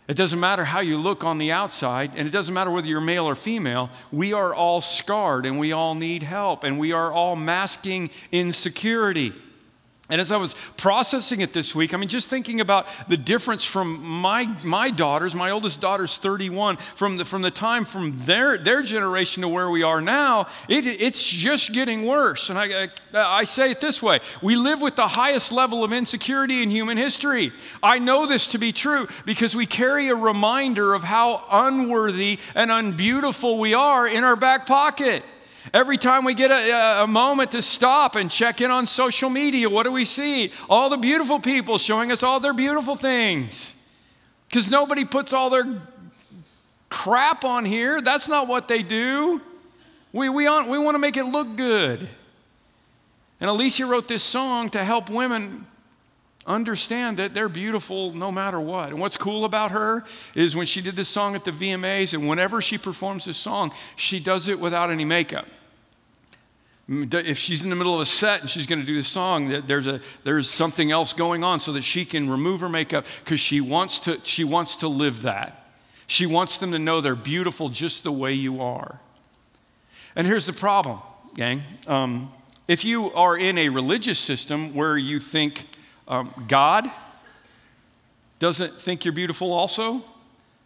It 0.08 0.16
doesn't 0.16 0.40
matter 0.40 0.64
how 0.64 0.82
you 0.82 0.98
look 0.98 1.24
on 1.24 1.40
the 1.40 1.52
outside, 1.52 2.12
and 2.16 2.28
it 2.28 2.32
doesn't 2.32 2.54
matter 2.54 2.70
whether 2.70 2.88
you're 2.88 3.02
male 3.02 3.26
or 3.26 3.36
female. 3.36 3.90
We 4.12 4.34
are 4.34 4.54
all 4.54 4.82
scarred 4.82 5.48
and 5.48 5.58
we 5.58 5.72
all 5.72 5.96
need 5.96 6.22
help, 6.22 6.64
and 6.64 6.78
we 6.78 6.92
are 6.92 7.12
all 7.12 7.36
masking 7.36 8.12
insecurity. 8.32 9.34
And 10.08 10.22
as 10.22 10.32
I 10.32 10.38
was 10.38 10.54
processing 10.78 11.42
it 11.42 11.52
this 11.52 11.74
week, 11.74 11.92
I 11.92 11.98
mean, 11.98 12.10
just 12.10 12.30
thinking 12.30 12.62
about 12.62 12.88
the 13.10 13.18
difference 13.18 13.66
from 13.66 14.04
my, 14.04 14.46
my 14.64 14.92
daughters, 14.92 15.34
my 15.34 15.50
oldest 15.50 15.82
daughter's 15.82 16.20
31, 16.20 16.78
from 16.78 17.18
the, 17.18 17.26
from 17.26 17.42
the 17.42 17.50
time 17.50 17.86
from 17.86 18.16
their, 18.20 18.56
their 18.60 18.84
generation 18.84 19.42
to 19.42 19.48
where 19.48 19.68
we 19.68 19.82
are 19.82 20.02
now, 20.02 20.48
it, 20.70 20.86
it's 20.86 21.28
just 21.28 21.74
getting 21.74 22.06
worse. 22.06 22.52
And 22.52 22.60
I, 22.60 22.84
I, 22.84 22.90
I 23.16 23.44
say 23.46 23.72
it 23.72 23.82
this 23.82 24.04
way 24.04 24.20
we 24.44 24.56
live 24.56 24.80
with 24.80 24.96
the 24.96 25.08
highest 25.08 25.52
level 25.52 25.84
of 25.84 25.92
insecurity 25.92 26.62
in 26.62 26.70
human 26.70 26.98
history. 26.98 27.52
I 27.82 27.98
know 27.98 28.28
this 28.28 28.46
to 28.48 28.60
be 28.60 28.72
true 28.72 29.08
because 29.26 29.56
we 29.56 29.66
carry 29.66 30.10
a 30.10 30.16
reminder 30.16 30.94
of 30.94 31.02
how 31.02 31.44
unworthy 31.50 32.38
and 32.54 32.70
unbeautiful 32.70 33.58
we 33.58 33.74
are 33.74 34.08
in 34.08 34.24
our 34.24 34.36
back 34.36 34.68
pocket. 34.68 35.24
Every 35.74 35.98
time 35.98 36.26
we 36.26 36.34
get 36.34 36.52
a, 36.52 37.04
a, 37.04 37.08
moment 37.08 37.52
to 37.52 37.62
stop 37.62 38.16
and 38.16 38.30
check 38.30 38.62
in 38.62 38.72
on 38.72 38.86
social 38.86 39.30
media, 39.30 39.70
what 39.70 39.84
do 39.84 39.92
we 39.92 40.06
see? 40.06 40.52
All 40.70 40.90
the 40.90 40.98
beautiful 40.98 41.40
people 41.40 41.78
showing 41.78 42.12
us 42.12 42.24
all 42.24 42.40
their 42.40 42.54
beautiful 42.54 42.96
things. 42.96 43.74
Because 44.48 44.70
nobody 44.70 45.06
puts 45.06 45.34
all 45.34 45.50
their 45.50 45.82
crap 46.90 47.44
on 47.44 47.66
here. 47.66 48.00
That's 48.02 48.30
not 48.30 48.48
what 48.48 48.68
they 48.68 48.84
do. 48.84 49.42
We, 50.14 50.30
we, 50.30 50.44
we 50.44 50.78
want 50.78 50.96
to 50.96 51.00
make 51.00 51.18
it 51.18 51.26
look 51.26 51.56
good. 51.56 52.08
And 53.42 53.50
Alessia 53.50 53.88
wrote 53.88 54.08
this 54.08 54.24
song 54.24 54.70
to 54.70 54.84
help 54.84 55.10
women 55.10 55.66
understand 56.48 57.18
that 57.18 57.34
they're 57.34 57.50
beautiful 57.50 58.12
no 58.12 58.32
matter 58.32 58.60
what. 58.60 58.90
And 58.90 59.00
what's 59.00 59.18
cool 59.18 59.46
about 59.46 59.72
her 59.72 60.04
is 60.36 60.56
when 60.56 60.66
she 60.66 60.82
did 60.82 60.96
this 60.96 61.10
song 61.10 61.36
at 61.36 61.44
the 61.44 61.52
VMAs, 61.52 62.14
and 62.14 62.28
whenever 62.28 62.62
she 62.62 62.78
performs 62.78 63.26
this 63.26 63.38
song, 63.38 63.72
she 63.96 64.20
does 64.20 64.48
it 64.48 64.60
without 64.60 64.92
any 64.92 65.06
makeup. 65.06 65.48
If 66.88 67.40
she's 67.40 67.64
in 67.64 67.72
the 67.72 67.76
middle 67.76 67.96
of 67.96 68.02
a 68.02 68.06
set 68.06 68.42
and 68.42 68.50
she's 68.50 68.68
going 68.68 68.80
to 68.80 68.86
do 68.86 68.96
the 68.96 69.04
song, 69.04 69.64
there's, 69.66 69.88
a, 69.88 70.02
there's 70.24 70.48
something 70.48 70.92
else 70.92 71.14
going 71.14 71.44
on 71.44 71.60
so 71.60 71.74
that 71.74 71.82
she 71.82 72.06
can 72.06 72.30
remove 72.30 72.62
her 72.62 72.70
makeup 72.70 73.08
because 73.24 73.40
she, 73.40 73.60
wants 73.60 74.00
to, 74.02 74.20
she 74.24 74.44
wants 74.44 74.76
to 74.78 74.88
live 74.88 75.24
that. 75.24 75.66
She 76.06 76.28
wants 76.28 76.60
them 76.60 76.72
to 76.74 76.80
know 76.80 77.02
they're 77.02 77.16
beautiful 77.16 77.70
just 77.70 78.04
the 78.04 78.12
way 78.12 78.34
you 78.34 78.62
are. 78.62 79.00
And 80.16 80.28
here's 80.28 80.46
the 80.46 80.54
problem, 80.54 81.00
gang. 81.34 81.64
Um, 81.88 82.32
if 82.68 82.86
you 82.86 83.12
are 83.14 83.36
in 83.36 83.58
a 83.58 83.70
religious 83.70 84.20
system 84.20 84.76
where 84.76 84.96
you 84.96 85.20
think 85.20 85.66
um, 86.08 86.34
God 86.48 86.90
doesn't 88.40 88.74
think 88.80 89.06
you're 89.06 89.14
beautiful, 89.14 89.52
also, 89.52 90.04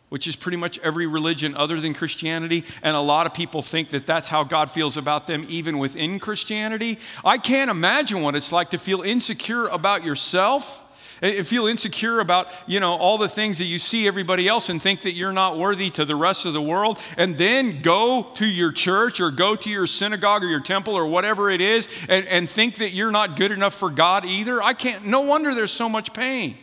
which 0.10 0.28
is 0.28 0.36
pretty 0.36 0.58
much 0.58 0.80
every 0.80 1.08
religion 1.08 1.56
other 1.56 1.80
than 1.80 1.94
Christianity. 1.94 2.66
And 2.82 2.96
a 2.96 3.00
lot 3.02 3.28
of 3.28 3.34
people 3.34 3.62
think 3.62 3.90
that 3.92 4.06
that's 4.06 4.28
how 4.28 4.44
God 4.44 4.72
feels 4.72 4.98
about 4.98 5.28
them, 5.28 5.46
even 5.48 5.78
within 5.78 6.20
Christianity. 6.20 7.00
I 7.24 7.38
can't 7.38 7.70
imagine 7.70 8.22
what 8.22 8.36
it's 8.36 8.52
like 8.52 8.72
to 8.72 8.78
feel 8.78 9.02
insecure 9.02 9.68
about 9.68 10.04
yourself 10.04 10.84
and 11.22 11.46
feel 11.48 11.68
insecure 11.68 12.20
about 12.20 12.52
you 12.68 12.80
know 12.80 12.96
all 12.96 13.18
the 13.18 13.30
things 13.30 13.58
that 13.58 13.66
you 13.66 13.80
see 13.80 14.08
everybody 14.08 14.48
else 14.48 14.70
and 14.70 14.82
think 14.82 15.02
that 15.02 15.14
you're 15.14 15.34
not 15.34 15.58
worthy 15.58 15.90
to 15.92 16.06
the 16.06 16.16
rest 16.16 16.46
of 16.46 16.54
the 16.54 16.62
world 16.62 17.00
and 17.18 17.38
then 17.38 17.82
go 17.82 18.32
to 18.36 18.46
your 18.46 18.72
church 18.72 19.20
or 19.20 19.32
go 19.32 19.56
to 19.56 19.70
your 19.70 19.88
synagogue 19.88 20.44
or 20.44 20.48
your 20.48 20.62
temple 20.62 20.96
or 20.96 21.06
whatever 21.06 21.50
it 21.50 21.62
is 21.62 21.88
and, 22.08 22.26
and 22.28 22.50
think 22.50 22.76
that 22.76 22.92
you're 22.92 23.12
not 23.12 23.36
good 23.38 23.52
enough 23.52 23.74
for 23.74 23.90
god 23.90 24.26
either 24.26 24.62
i 24.62 24.74
can't 24.74 25.06
no 25.06 25.22
wonder 25.22 25.54
there's 25.54 25.72
so 25.72 25.90
much 25.90 26.14
pain 26.14 26.58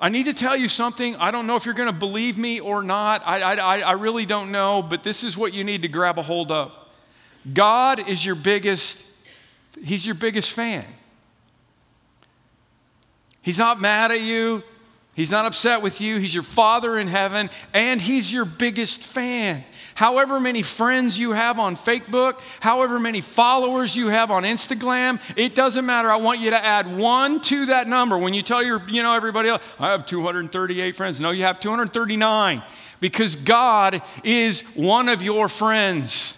I 0.00 0.10
need 0.10 0.26
to 0.26 0.32
tell 0.32 0.56
you 0.56 0.68
something. 0.68 1.16
I 1.16 1.32
don't 1.32 1.46
know 1.46 1.56
if 1.56 1.64
you're 1.64 1.74
going 1.74 1.92
to 1.92 1.98
believe 1.98 2.38
me 2.38 2.60
or 2.60 2.84
not. 2.84 3.20
I, 3.26 3.54
I, 3.54 3.80
I 3.80 3.92
really 3.92 4.26
don't 4.26 4.52
know, 4.52 4.80
but 4.80 5.02
this 5.02 5.24
is 5.24 5.36
what 5.36 5.52
you 5.52 5.64
need 5.64 5.82
to 5.82 5.88
grab 5.88 6.18
a 6.18 6.22
hold 6.22 6.52
of. 6.52 6.72
God 7.52 8.08
is 8.08 8.24
your 8.24 8.36
biggest, 8.36 9.02
He's 9.82 10.06
your 10.06 10.14
biggest 10.14 10.52
fan. 10.52 10.84
He's 13.48 13.56
not 13.56 13.80
mad 13.80 14.12
at 14.12 14.20
you. 14.20 14.62
He's 15.14 15.30
not 15.30 15.46
upset 15.46 15.80
with 15.80 16.02
you. 16.02 16.18
He's 16.18 16.34
your 16.34 16.42
Father 16.42 16.98
in 16.98 17.08
heaven, 17.08 17.48
and 17.72 17.98
He's 17.98 18.30
your 18.30 18.44
biggest 18.44 19.02
fan. 19.02 19.64
However 19.94 20.38
many 20.38 20.60
friends 20.60 21.18
you 21.18 21.30
have 21.30 21.58
on 21.58 21.74
Facebook, 21.74 22.40
however 22.60 23.00
many 23.00 23.22
followers 23.22 23.96
you 23.96 24.08
have 24.08 24.30
on 24.30 24.42
Instagram, 24.42 25.18
it 25.34 25.54
doesn't 25.54 25.86
matter. 25.86 26.10
I 26.10 26.16
want 26.16 26.40
you 26.40 26.50
to 26.50 26.62
add 26.62 26.94
one 26.98 27.40
to 27.40 27.64
that 27.66 27.88
number. 27.88 28.18
When 28.18 28.34
you 28.34 28.42
tell 28.42 28.62
your, 28.62 28.86
you 28.86 29.02
know, 29.02 29.14
everybody 29.14 29.48
else, 29.48 29.62
I 29.78 29.92
have 29.92 30.04
238 30.04 30.94
friends. 30.94 31.18
No, 31.18 31.30
you 31.30 31.44
have 31.44 31.58
239 31.58 32.62
because 33.00 33.34
God 33.34 34.02
is 34.24 34.60
one 34.74 35.08
of 35.08 35.22
your 35.22 35.48
friends. 35.48 36.34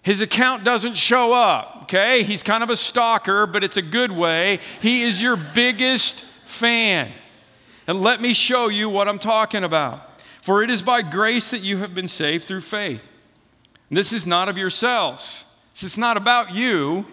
His 0.00 0.22
account 0.22 0.64
doesn't 0.64 0.96
show 0.96 1.34
up, 1.34 1.80
okay? 1.82 2.22
He's 2.22 2.42
kind 2.42 2.62
of 2.62 2.70
a 2.70 2.76
stalker, 2.78 3.46
but 3.46 3.62
it's 3.62 3.76
a 3.76 3.82
good 3.82 4.10
way. 4.10 4.60
He 4.80 5.02
is 5.02 5.20
your 5.20 5.36
biggest 5.36 6.24
fan. 6.60 7.10
And 7.86 8.00
let 8.00 8.20
me 8.20 8.34
show 8.34 8.68
you 8.68 8.88
what 8.88 9.08
I'm 9.08 9.18
talking 9.18 9.64
about. 9.64 10.20
For 10.42 10.62
it 10.62 10.70
is 10.70 10.82
by 10.82 11.02
grace 11.02 11.50
that 11.50 11.62
you 11.62 11.78
have 11.78 11.94
been 11.94 12.08
saved 12.08 12.44
through 12.44 12.60
faith. 12.60 13.04
This 13.90 14.12
is 14.12 14.26
not 14.26 14.48
of 14.48 14.56
yourselves. 14.56 15.44
This 15.74 15.82
is 15.82 15.98
not 15.98 16.16
about 16.16 16.54
you. 16.54 17.06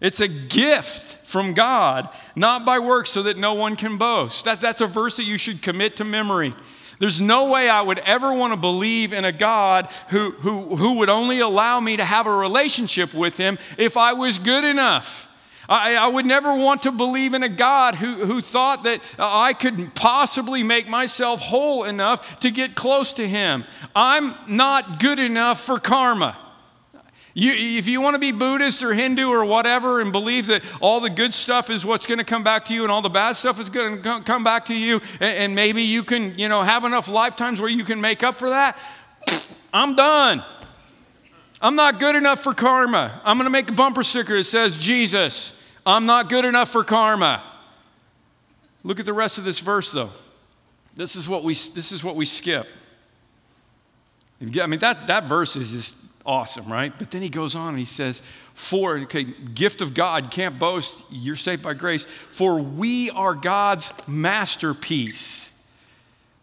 It's 0.00 0.20
a 0.20 0.28
gift 0.28 1.24
from 1.26 1.54
God, 1.54 2.10
not 2.34 2.66
by 2.66 2.78
works 2.78 3.10
so 3.10 3.22
that 3.22 3.38
no 3.38 3.54
one 3.54 3.76
can 3.76 3.96
boast. 3.96 4.44
That, 4.44 4.60
that's 4.60 4.82
a 4.82 4.86
verse 4.86 5.16
that 5.16 5.24
you 5.24 5.38
should 5.38 5.62
commit 5.62 5.96
to 5.96 6.04
memory. 6.04 6.54
There's 6.98 7.20
no 7.20 7.50
way 7.50 7.68
I 7.68 7.80
would 7.80 7.98
ever 8.00 8.32
want 8.32 8.52
to 8.52 8.58
believe 8.58 9.12
in 9.12 9.24
a 9.24 9.32
God 9.32 9.90
who, 10.08 10.32
who, 10.32 10.76
who 10.76 10.94
would 10.94 11.08
only 11.08 11.40
allow 11.40 11.80
me 11.80 11.96
to 11.96 12.04
have 12.04 12.26
a 12.26 12.36
relationship 12.36 13.14
with 13.14 13.36
Him 13.36 13.58
if 13.78 13.96
I 13.96 14.12
was 14.12 14.38
good 14.38 14.64
enough. 14.64 15.25
I, 15.68 15.96
I, 15.96 16.06
would 16.06 16.26
never 16.26 16.54
want 16.54 16.82
to 16.84 16.92
believe 16.92 17.34
in 17.34 17.42
a 17.42 17.48
God 17.48 17.96
who, 17.96 18.14
who 18.14 18.40
thought 18.40 18.84
that 18.84 19.00
uh, 19.18 19.38
I 19.38 19.52
could 19.52 19.94
possibly 19.94 20.62
make 20.62 20.88
myself 20.88 21.40
whole 21.40 21.84
enough 21.84 22.38
to 22.40 22.50
get 22.50 22.74
close 22.74 23.12
to 23.14 23.26
Him. 23.26 23.64
I'm 23.94 24.34
not 24.46 25.00
good 25.00 25.18
enough 25.18 25.60
for 25.60 25.78
karma. 25.78 26.36
You, 27.38 27.52
if 27.52 27.86
you 27.86 28.00
want 28.00 28.14
to 28.14 28.18
be 28.18 28.32
Buddhist 28.32 28.82
or 28.82 28.94
Hindu 28.94 29.28
or 29.28 29.44
whatever 29.44 30.00
and 30.00 30.10
believe 30.10 30.46
that 30.46 30.64
all 30.80 31.00
the 31.00 31.10
good 31.10 31.34
stuff 31.34 31.68
is 31.68 31.84
what's 31.84 32.06
going 32.06 32.16
to 32.16 32.24
come 32.24 32.42
back 32.42 32.64
to 32.66 32.74
you 32.74 32.82
and 32.82 32.90
all 32.90 33.02
the 33.02 33.10
bad 33.10 33.34
stuff 33.36 33.60
is 33.60 33.68
going 33.68 34.02
to 34.02 34.22
come 34.22 34.42
back 34.42 34.64
to 34.66 34.74
you, 34.74 35.02
and, 35.20 35.38
and 35.38 35.54
maybe 35.54 35.82
you 35.82 36.02
can, 36.02 36.38
you 36.38 36.48
know, 36.48 36.62
have 36.62 36.84
enough 36.84 37.08
lifetimes 37.08 37.60
where 37.60 37.68
you 37.68 37.84
can 37.84 38.00
make 38.00 38.22
up 38.22 38.38
for 38.38 38.48
that, 38.48 38.78
I'm 39.70 39.94
done. 39.94 40.42
I'm 41.60 41.74
not 41.74 42.00
good 42.00 42.16
enough 42.16 42.42
for 42.42 42.54
karma. 42.54 43.20
I'm 43.24 43.36
going 43.36 43.46
to 43.46 43.50
make 43.50 43.70
a 43.70 43.74
bumper 43.74 44.04
sticker 44.04 44.36
that 44.36 44.44
says, 44.44 44.76
Jesus, 44.76 45.54
I'm 45.84 46.06
not 46.06 46.28
good 46.28 46.44
enough 46.44 46.70
for 46.70 46.84
karma. 46.84 47.42
Look 48.84 49.00
at 49.00 49.06
the 49.06 49.12
rest 49.12 49.38
of 49.38 49.44
this 49.44 49.58
verse, 49.58 49.90
though. 49.90 50.10
This 50.96 51.16
is 51.16 51.28
what 51.28 51.44
we, 51.44 51.54
this 51.54 51.92
is 51.92 52.04
what 52.04 52.16
we 52.16 52.24
skip. 52.24 52.66
I 54.40 54.66
mean, 54.66 54.80
that, 54.80 55.06
that 55.06 55.24
verse 55.24 55.56
is 55.56 55.72
just 55.72 55.96
awesome, 56.26 56.70
right? 56.70 56.92
But 56.98 57.10
then 57.10 57.22
he 57.22 57.28
goes 57.28 57.54
on 57.54 57.70
and 57.70 57.78
he 57.78 57.84
says, 57.84 58.22
For, 58.54 58.98
okay, 58.98 59.24
gift 59.24 59.80
of 59.80 59.94
God, 59.94 60.30
can't 60.30 60.58
boast, 60.58 61.02
you're 61.10 61.36
saved 61.36 61.62
by 61.62 61.74
grace, 61.74 62.04
for 62.04 62.60
we 62.60 63.10
are 63.10 63.34
God's 63.34 63.92
masterpiece. 64.06 65.50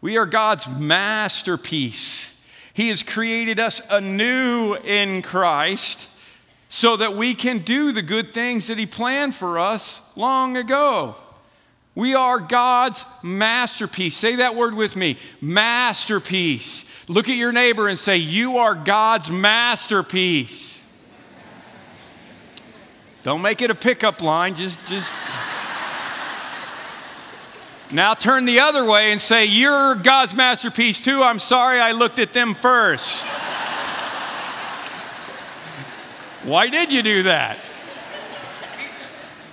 We 0.02 0.18
are 0.18 0.26
God's 0.26 0.68
masterpiece. 0.68 2.33
He 2.74 2.90
has 2.90 3.04
created 3.04 3.60
us 3.60 3.82
anew 3.90 4.76
in 4.76 5.22
Christ 5.22 6.10
so 6.70 6.98
that 6.98 7.16
we 7.16 7.36
can 7.36 7.60
do 7.60 7.92
the 7.92 8.02
good 8.02 8.34
things 8.34 8.68
that 8.68 8.80
He 8.80 8.88
planned 8.88 9.36
for 9.36 9.60
us 9.60 10.02
long 10.16 10.58
ago. 10.58 11.16
We 11.96 12.16
are 12.16 12.40
God's 12.40 13.06
masterpiece. 13.22 14.18
Say 14.18 14.38
that 14.38 14.56
word 14.56 14.74
with 14.74 14.96
me 14.96 15.18
masterpiece. 15.40 16.86
Look 17.08 17.30
at 17.30 17.36
your 17.36 17.52
neighbor 17.52 17.88
and 17.88 18.00
say, 18.00 18.18
You 18.18 18.58
are 18.58 18.74
God's 18.74 19.30
masterpiece. 19.30 20.88
Don't 23.22 23.42
make 23.42 23.62
it 23.62 23.70
a 23.70 23.76
pickup 23.76 24.22
line, 24.22 24.56
just, 24.56 24.84
just. 24.86 25.14
Now 27.94 28.16
turn 28.16 28.46
the 28.46 28.60
other 28.60 28.84
way 28.86 29.12
and 29.12 29.22
say, 29.22 29.46
You're 29.46 29.96
God's 29.96 30.34
masterpiece 30.34 31.04
too. 31.04 31.22
I'm 31.24 31.40
sorry 31.40 31.80
I 31.80 31.92
looked 31.92 32.20
at 32.20 32.34
them 32.34 32.54
first. 32.56 33.26
Why 36.44 36.70
did 36.70 36.92
you 36.92 37.04
do 37.04 37.24
that? 37.24 37.58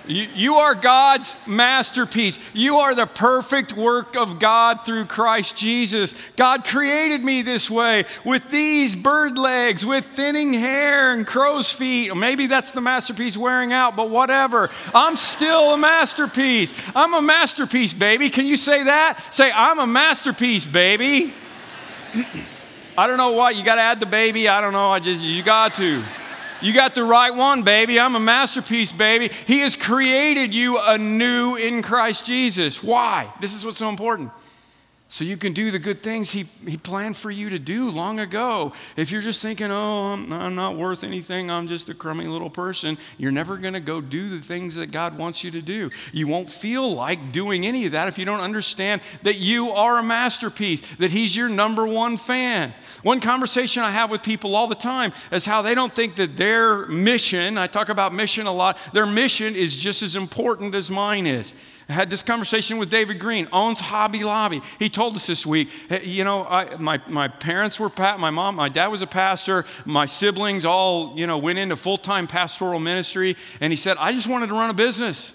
You, 0.07 0.27
you, 0.35 0.55
are 0.55 0.73
God's 0.73 1.35
masterpiece. 1.45 2.39
You 2.53 2.77
are 2.77 2.95
the 2.95 3.05
perfect 3.05 3.73
work 3.73 4.15
of 4.15 4.39
God 4.39 4.85
through 4.85 5.05
Christ 5.05 5.55
Jesus. 5.55 6.15
God 6.35 6.65
created 6.65 7.23
me 7.23 7.43
this 7.43 7.69
way 7.69 8.05
with 8.25 8.49
these 8.49 8.95
bird 8.95 9.37
legs, 9.37 9.85
with 9.85 10.05
thinning 10.15 10.53
hair 10.53 11.13
and 11.13 11.25
crow's 11.25 11.71
feet. 11.71 12.15
Maybe 12.15 12.47
that's 12.47 12.71
the 12.71 12.81
masterpiece 12.81 13.37
wearing 13.37 13.73
out, 13.73 13.95
but 13.95 14.09
whatever. 14.09 14.69
I'm 14.93 15.15
still 15.15 15.75
a 15.75 15.77
masterpiece. 15.77 16.73
I'm 16.95 17.13
a 17.13 17.21
masterpiece, 17.21 17.93
baby. 17.93 18.29
Can 18.29 18.47
you 18.47 18.57
say 18.57 18.83
that? 18.83 19.19
Say, 19.31 19.51
I'm 19.53 19.77
a 19.79 19.87
masterpiece, 19.87 20.65
baby. 20.65 21.33
I 22.97 23.07
don't 23.07 23.17
know 23.17 23.31
why. 23.31 23.51
You 23.51 23.63
got 23.63 23.75
to 23.75 23.81
add 23.81 23.99
the 23.99 24.05
baby. 24.05 24.49
I 24.49 24.61
don't 24.61 24.73
know. 24.73 24.89
I 24.89 24.99
just, 24.99 25.23
you 25.23 25.43
got 25.43 25.75
to. 25.75 26.03
You 26.61 26.73
got 26.73 26.95
the 26.95 27.03
right 27.03 27.33
one, 27.33 27.63
baby. 27.63 27.99
I'm 27.99 28.15
a 28.15 28.19
masterpiece, 28.19 28.91
baby. 28.91 29.29
He 29.47 29.59
has 29.59 29.75
created 29.75 30.53
you 30.53 30.79
anew 30.79 31.55
in 31.55 31.81
Christ 31.81 32.25
Jesus. 32.25 32.83
Why? 32.83 33.33
This 33.39 33.55
is 33.55 33.65
what's 33.65 33.77
so 33.79 33.89
important 33.89 34.31
so 35.11 35.25
you 35.25 35.35
can 35.35 35.51
do 35.51 35.71
the 35.71 35.77
good 35.77 36.01
things 36.01 36.31
he, 36.31 36.47
he 36.65 36.77
planned 36.77 37.17
for 37.17 37.29
you 37.29 37.49
to 37.49 37.59
do 37.59 37.89
long 37.89 38.21
ago. 38.21 38.71
If 38.95 39.11
you're 39.11 39.21
just 39.21 39.41
thinking, 39.41 39.69
oh, 39.69 40.13
I'm, 40.13 40.31
I'm 40.31 40.55
not 40.55 40.77
worth 40.77 41.03
anything, 41.03 41.51
I'm 41.51 41.67
just 41.67 41.89
a 41.89 41.93
crummy 41.93 42.27
little 42.27 42.49
person, 42.49 42.97
you're 43.17 43.33
never 43.33 43.57
going 43.57 43.73
to 43.73 43.81
go 43.81 43.99
do 43.99 44.29
the 44.29 44.39
things 44.39 44.75
that 44.75 44.91
God 44.91 45.17
wants 45.17 45.43
you 45.43 45.51
to 45.51 45.61
do. 45.61 45.91
You 46.13 46.27
won't 46.27 46.49
feel 46.49 46.95
like 46.95 47.33
doing 47.33 47.65
any 47.65 47.85
of 47.87 47.91
that 47.91 48.07
if 48.07 48.17
you 48.17 48.23
don't 48.23 48.39
understand 48.39 49.01
that 49.23 49.35
you 49.35 49.71
are 49.71 49.97
a 49.97 50.03
masterpiece, 50.03 50.79
that 50.95 51.11
He's 51.11 51.35
your 51.35 51.49
number 51.49 51.85
one 51.85 52.15
fan. 52.15 52.73
One 53.03 53.19
conversation 53.19 53.83
I 53.83 53.91
have 53.91 54.11
with 54.11 54.23
people 54.23 54.55
all 54.55 54.67
the 54.67 54.75
time 54.75 55.11
is 55.29 55.43
how 55.43 55.61
they 55.61 55.75
don't 55.75 55.93
think 55.93 56.15
that 56.15 56.37
their 56.37 56.85
mission, 56.85 57.57
I 57.57 57.67
talk 57.67 57.89
about 57.89 58.13
mission 58.13 58.47
a 58.47 58.53
lot, 58.53 58.79
their 58.93 59.05
mission 59.05 59.57
is 59.57 59.75
just 59.75 60.03
as 60.03 60.15
important 60.15 60.73
as 60.73 60.89
mine 60.89 61.27
is. 61.27 61.53
I 61.91 61.93
had 61.93 62.09
this 62.09 62.23
conversation 62.23 62.77
with 62.77 62.89
David 62.89 63.19
Green, 63.19 63.49
owns 63.51 63.81
Hobby 63.81 64.23
Lobby. 64.23 64.61
He 64.79 64.89
told 64.89 65.13
us 65.17 65.27
this 65.27 65.45
week, 65.45 65.69
you 66.03 66.23
know, 66.23 66.45
I, 66.45 66.77
my, 66.77 67.01
my 67.09 67.27
parents 67.27 67.81
were, 67.81 67.91
my 67.97 68.29
mom, 68.29 68.55
my 68.55 68.69
dad 68.69 68.87
was 68.87 69.01
a 69.01 69.07
pastor, 69.07 69.65
my 69.83 70.05
siblings 70.05 70.63
all, 70.63 71.13
you 71.17 71.27
know, 71.27 71.37
went 71.37 71.59
into 71.59 71.75
full 71.75 71.97
time 71.97 72.27
pastoral 72.27 72.79
ministry. 72.79 73.35
And 73.59 73.73
he 73.73 73.77
said, 73.77 73.97
I 73.99 74.13
just 74.13 74.27
wanted 74.27 74.47
to 74.47 74.53
run 74.53 74.69
a 74.69 74.73
business. 74.73 75.33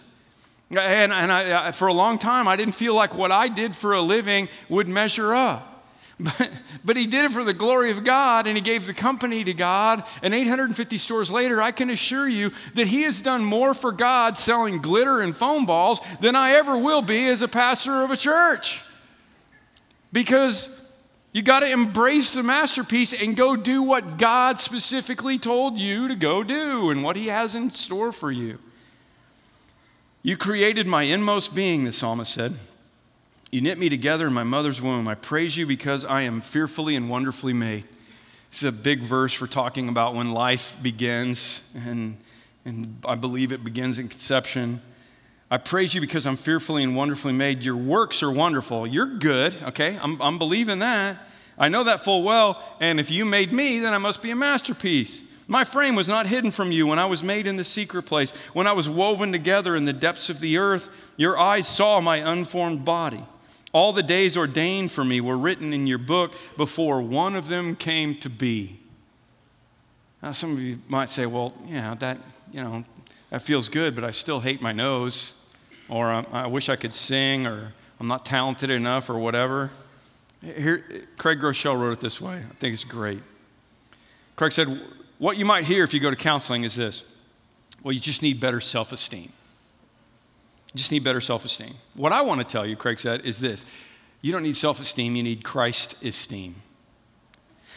And, 0.71 1.13
and 1.13 1.31
I, 1.31 1.73
for 1.73 1.89
a 1.89 1.93
long 1.93 2.19
time, 2.19 2.49
I 2.49 2.57
didn't 2.57 2.75
feel 2.75 2.95
like 2.95 3.15
what 3.15 3.31
I 3.31 3.49
did 3.49 3.77
for 3.77 3.93
a 3.93 4.01
living 4.01 4.49
would 4.71 4.89
measure 4.89 5.35
up. 5.35 5.76
But, 6.19 6.51
but 6.83 6.97
he 6.97 7.07
did 7.07 7.27
it 7.27 7.33
for 7.33 7.45
the 7.45 7.53
glory 7.53 7.91
of 7.91 8.03
God 8.03 8.47
and 8.47 8.57
he 8.57 8.63
gave 8.63 8.87
the 8.87 8.95
company 8.95 9.45
to 9.45 9.53
God. 9.53 10.03
And 10.23 10.35
850 10.35 10.97
stores 10.97 11.31
later, 11.31 11.61
I 11.61 11.73
can 11.73 11.91
assure 11.91 12.27
you 12.27 12.53
that 12.75 12.87
he 12.87 13.03
has 13.03 13.21
done 13.21 13.45
more 13.45 13.75
for 13.75 13.93
God 13.93 14.39
selling 14.39 14.79
glitter 14.79 15.21
and 15.21 15.37
foam 15.37 15.67
balls 15.67 16.01
than 16.21 16.35
I 16.35 16.53
ever 16.53 16.79
will 16.79 17.03
be 17.03 17.29
as 17.29 17.43
a 17.43 17.49
pastor 17.49 18.03
of 18.03 18.11
a 18.11 18.17
church. 18.17 18.83
Because 20.11 20.71
you 21.33 21.43
got 21.43 21.61
to 21.61 21.71
embrace 21.71 22.33
the 22.33 22.43
masterpiece 22.43 23.13
and 23.13 23.37
go 23.37 23.55
do 23.55 23.83
what 23.83 24.17
God 24.17 24.59
specifically 24.59 25.39
told 25.39 25.77
you 25.77 26.09
to 26.09 26.15
go 26.15 26.43
do 26.43 26.89
and 26.89 27.05
what 27.05 27.17
he 27.17 27.27
has 27.27 27.55
in 27.55 27.71
store 27.73 28.11
for 28.11 28.33
you. 28.33 28.59
You 30.23 30.39
created 30.39 30.87
my 30.87 31.03
inmost 31.03 31.55
being, 31.55 31.85
the 31.85 31.93
psalmist 31.93 32.33
said. 32.33 32.55
You 33.53 33.61
knit 33.61 33.79
me 33.79 33.89
together 33.89 34.27
in 34.27 34.33
my 34.33 34.43
mother's 34.43 34.83
womb. 34.83 35.07
I 35.07 35.15
praise 35.15 35.57
you 35.57 35.67
because 35.67 36.05
I 36.05 36.23
am 36.23 36.41
fearfully 36.41 36.97
and 36.97 37.09
wonderfully 37.09 37.53
made. 37.53 37.85
This 38.51 38.63
is 38.63 38.69
a 38.69 38.73
big 38.73 39.03
verse 39.03 39.33
for 39.33 39.47
talking 39.47 39.89
about 39.89 40.15
when 40.15 40.33
life 40.33 40.77
begins, 40.83 41.63
and, 41.75 42.19
and 42.65 42.99
I 43.05 43.15
believe 43.15 43.53
it 43.53 43.63
begins 43.63 43.99
in 43.99 44.09
conception. 44.09 44.81
I 45.49 45.59
praise 45.59 45.95
you 45.95 46.01
because 46.01 46.27
I'm 46.27 46.37
fearfully 46.37 46.83
and 46.83 46.97
wonderfully 46.97 47.33
made. 47.33 47.63
Your 47.63 47.77
works 47.77 48.23
are 48.25 48.33
wonderful. 48.33 48.85
You're 48.85 49.19
good, 49.19 49.55
okay? 49.63 49.97
I'm, 50.03 50.21
I'm 50.21 50.39
believing 50.39 50.81
that. 50.81 51.19
I 51.57 51.69
know 51.69 51.85
that 51.85 52.01
full 52.01 52.25
well. 52.25 52.61
And 52.81 52.99
if 52.99 53.13
you 53.13 53.25
made 53.25 53.53
me, 53.53 53.79
then 53.79 53.95
I 53.95 53.99
must 53.99 54.23
be 54.23 54.33
a 54.33 54.37
masterpiece. 54.37 55.23
My 55.47 55.63
frame 55.63 55.95
was 55.95 56.09
not 56.09 56.27
hidden 56.27 56.51
from 56.51 56.73
you 56.73 56.89
when 56.89 56.99
I 56.99 57.07
was 57.07 57.23
made 57.23 57.47
in 57.47 57.57
the 57.57 57.65
secret 57.65 58.03
place, 58.03 58.33
when 58.53 58.67
I 58.67 58.73
was 58.73 58.89
woven 58.89 59.31
together 59.31 59.77
in 59.77 59.85
the 59.85 59.93
depths 59.93 60.29
of 60.29 60.41
the 60.41 60.59
earth. 60.59 60.89
Your 61.17 61.39
eyes 61.39 61.69
saw 61.69 62.01
my 62.01 62.17
unformed 62.17 62.85
body. 62.85 63.25
All 63.73 63.93
the 63.93 64.03
days 64.03 64.37
ordained 64.37 64.91
for 64.91 65.05
me 65.05 65.21
were 65.21 65.37
written 65.37 65.73
in 65.73 65.87
your 65.87 65.99
book 65.99 66.35
before 66.57 67.03
one 67.03 67.37
of 67.37 67.49
them 67.49 67.77
came 67.77 68.15
to 68.17 68.31
be. 68.31 68.79
Now, 70.23 70.33
some 70.33 70.53
of 70.53 70.61
you 70.61 70.79
might 70.89 71.11
say, 71.11 71.27
well, 71.27 71.53
yeah, 71.67 71.95
that, 71.97 72.19
you 72.53 72.63
know, 72.63 72.85
that 73.31 73.43
feels 73.43 73.69
good, 73.69 73.95
but 73.95 74.05
I 74.05 74.13
still 74.13 74.41
hate 74.41 74.63
my 74.63 74.73
nose, 74.73 75.35
or 75.89 76.11
I, 76.11 76.25
I 76.33 76.47
wish 76.47 76.69
I 76.69 76.77
could 76.77 76.95
sing, 76.95 77.47
or 77.47 77.73
I'm 78.01 78.09
not 78.09 78.25
talented 78.25 78.71
enough, 78.71 79.11
or 79.11 79.19
whatever. 79.19 79.71
Here, 80.41 80.85
Craig 81.19 81.41
Groeschel 81.41 81.79
wrote 81.79 81.93
it 81.93 82.01
this 82.01 82.21
way. 82.21 82.37
I 82.37 82.55
think 82.55 82.73
it's 82.73 82.85
great. 82.85 83.23
Craig 84.37 84.53
said, 84.53 84.81
What 85.19 85.37
you 85.37 85.45
might 85.45 85.65
hear 85.65 85.85
if 85.85 85.93
you 85.93 86.01
go 86.01 86.11
to 86.11 86.17
counseling 86.17 86.65
is 86.65 86.77
this 86.77 87.05
well, 87.83 87.93
you 87.93 88.01
just 88.01 88.23
need 88.23 88.41
better 88.41 88.61
self 88.61 88.93
esteem 88.93 89.33
just 90.77 90.93
need 90.93 91.05
better 91.05 91.21
self 91.21 91.45
esteem. 91.45 91.75
What 91.95 92.13
I 92.13 92.23
want 92.23 92.41
to 92.41 92.47
tell 92.47 92.67
you, 92.67 92.77
Craig 92.77 93.01
said, 93.01 93.23
is 93.25 93.41
this 93.41 93.65
you 94.23 94.33
don't 94.33 94.43
need 94.43 94.57
self 94.57 94.81
esteem, 94.81 95.17
you 95.17 95.23
need 95.23 95.45
Christ 95.45 96.03
esteem. 96.05 96.57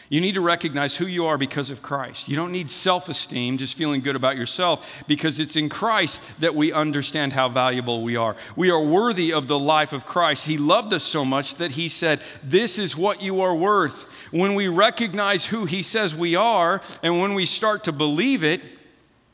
You 0.09 0.21
need 0.21 0.33
to 0.33 0.41
recognize 0.41 0.97
who 0.97 1.05
you 1.05 1.27
are 1.27 1.37
because 1.37 1.69
of 1.69 1.83
Christ. 1.83 2.27
You 2.27 2.35
don't 2.35 2.51
need 2.51 2.71
self 2.71 3.09
esteem, 3.09 3.59
just 3.59 3.75
feeling 3.75 4.01
good 4.01 4.15
about 4.15 4.37
yourself, 4.37 5.03
because 5.07 5.39
it's 5.39 5.55
in 5.55 5.69
Christ 5.69 6.19
that 6.39 6.55
we 6.55 6.73
understand 6.73 7.33
how 7.33 7.47
valuable 7.47 8.01
we 8.01 8.15
are. 8.15 8.35
We 8.55 8.71
are 8.71 8.81
worthy 8.81 9.31
of 9.31 9.47
the 9.47 9.59
life 9.59 9.93
of 9.93 10.07
Christ. 10.07 10.45
He 10.45 10.57
loved 10.57 10.93
us 10.93 11.03
so 11.03 11.23
much 11.23 11.55
that 11.55 11.71
He 11.71 11.87
said, 11.89 12.21
This 12.43 12.79
is 12.79 12.97
what 12.97 13.21
you 13.21 13.41
are 13.41 13.55
worth. 13.55 14.11
When 14.31 14.55
we 14.55 14.67
recognize 14.67 15.45
who 15.45 15.65
He 15.65 15.83
says 15.83 16.15
we 16.15 16.35
are, 16.35 16.81
and 17.03 17.21
when 17.21 17.35
we 17.35 17.45
start 17.45 17.83
to 17.83 17.91
believe 17.91 18.43
it, 18.43 18.63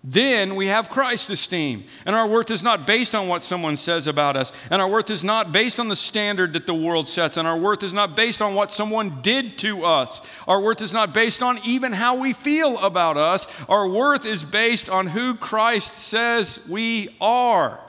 then 0.08 0.56
we 0.56 0.68
have 0.68 0.92
Christ 0.92 1.32
esteem. 1.32 1.84
And 2.06 2.16
our 2.16 2.28
worth 2.28 2.52
is 2.52 2.62
not 2.62 2.86
based 2.86 3.16
on 3.16 3.28
what 3.28 3.42
someone 3.42 3.76
says 3.76 4.06
about 4.06 4.38
us. 4.38 4.52
And 4.70 4.80
our 4.80 4.88
worth 4.88 5.10
is 5.10 5.24
not 5.24 5.52
based 5.52 5.80
on 5.80 5.88
the 5.88 5.96
standard 5.96 6.54
that 6.54 6.68
the 6.68 6.76
world 6.76 7.08
sets. 7.08 7.38
And 7.38 7.48
our 7.48 7.58
worth 7.58 7.82
is 7.82 7.94
not 7.94 8.16
based 8.16 8.40
on 8.40 8.54
what 8.54 8.72
someone 8.72 9.24
did 9.24 9.58
to 9.60 9.84
us. 9.84 10.22
Our 10.48 10.62
worth 10.62 10.84
is 10.84 10.94
not 10.94 11.12
based 11.12 11.42
on 11.42 11.60
even 11.66 11.92
how 11.92 12.18
we 12.18 12.34
feel 12.34 12.78
about 12.78 13.18
us. 13.18 13.48
Our 13.68 13.90
worth 13.90 14.28
is 14.28 14.44
based 14.44 14.90
on 14.90 15.08
who 15.08 15.34
Christ 15.34 15.96
says 15.96 16.60
we 16.70 17.16
are. 17.20 17.80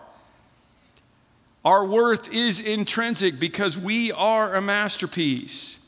Our 1.66 1.85
worth 1.85 2.33
is 2.33 2.61
intrinsic 2.61 3.38
because 3.38 3.76
we 3.76 4.11
are 4.11 4.55
a 4.55 4.62
masterpiece. 4.62 5.81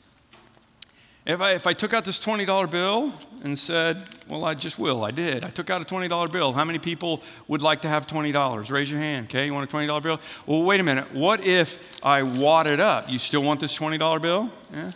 If 1.25 1.41
I, 1.41 1.53
if 1.53 1.65
I 1.65 1.73
took 1.73 1.93
out 1.93 2.05
this 2.05 2.19
$20 2.19 2.69
bill 2.69 3.13
and 3.43 3.57
said, 3.57 4.03
Well, 4.27 4.43
I 4.45 4.53
just 4.53 4.77
will, 4.77 5.03
I 5.03 5.11
did. 5.11 5.43
I 5.43 5.49
took 5.49 5.69
out 5.69 5.81
a 5.81 5.85
$20 5.85 6.31
bill. 6.31 6.53
How 6.53 6.65
many 6.65 6.79
people 6.79 7.21
would 7.47 7.61
like 7.61 7.81
to 7.83 7.89
have 7.89 8.07
$20? 8.07 8.71
Raise 8.71 8.91
your 8.91 8.99
hand, 8.99 9.27
okay? 9.27 9.45
You 9.45 9.53
want 9.53 9.71
a 9.71 9.75
$20 9.75 10.03
bill? 10.03 10.19
Well, 10.45 10.63
wait 10.63 10.79
a 10.79 10.83
minute. 10.83 11.13
What 11.13 11.43
if 11.45 11.77
I 12.03 12.23
wad 12.23 12.67
it 12.67 12.79
up? 12.79 13.09
You 13.09 13.19
still 13.19 13.43
want 13.43 13.59
this 13.59 13.77
$20 13.77 14.21
bill? 14.21 14.51
Yeah? 14.73 14.91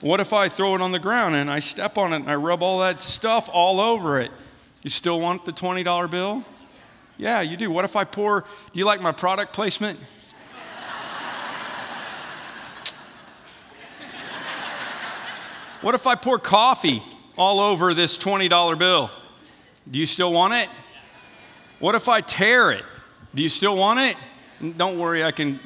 What 0.00 0.20
if 0.20 0.32
I 0.32 0.48
throw 0.48 0.74
it 0.74 0.80
on 0.82 0.92
the 0.92 0.98
ground 0.98 1.34
and 1.34 1.50
I 1.50 1.58
step 1.58 1.96
on 1.96 2.12
it 2.12 2.16
and 2.16 2.30
I 2.30 2.34
rub 2.34 2.62
all 2.62 2.80
that 2.80 3.00
stuff 3.00 3.48
all 3.50 3.80
over 3.80 4.20
it? 4.20 4.30
You 4.82 4.90
still 4.90 5.20
want 5.20 5.46
the 5.46 5.52
$20 5.52 6.10
bill? 6.10 6.44
Yeah, 7.16 7.40
you 7.40 7.56
do. 7.56 7.70
What 7.70 7.86
if 7.86 7.96
I 7.96 8.04
pour, 8.04 8.42
do 8.42 8.78
you 8.78 8.84
like 8.84 9.00
my 9.00 9.12
product 9.12 9.52
placement? 9.52 9.98
What 15.82 15.94
if 15.94 16.06
I 16.06 16.14
pour 16.14 16.38
coffee 16.38 17.02
all 17.36 17.60
over 17.60 17.94
this 17.94 18.16
$20 18.18 18.78
bill? 18.78 19.10
Do 19.90 19.98
you 19.98 20.06
still 20.06 20.32
want 20.32 20.54
it? 20.54 20.68
What 21.78 21.94
if 21.94 22.08
I 22.08 22.20
tear 22.20 22.72
it? 22.72 22.84
Do 23.34 23.42
you 23.42 23.48
still 23.48 23.76
want 23.76 24.00
it? 24.00 24.16
Don't 24.76 24.98
worry, 24.98 25.22
I 25.22 25.30
can, 25.30 25.60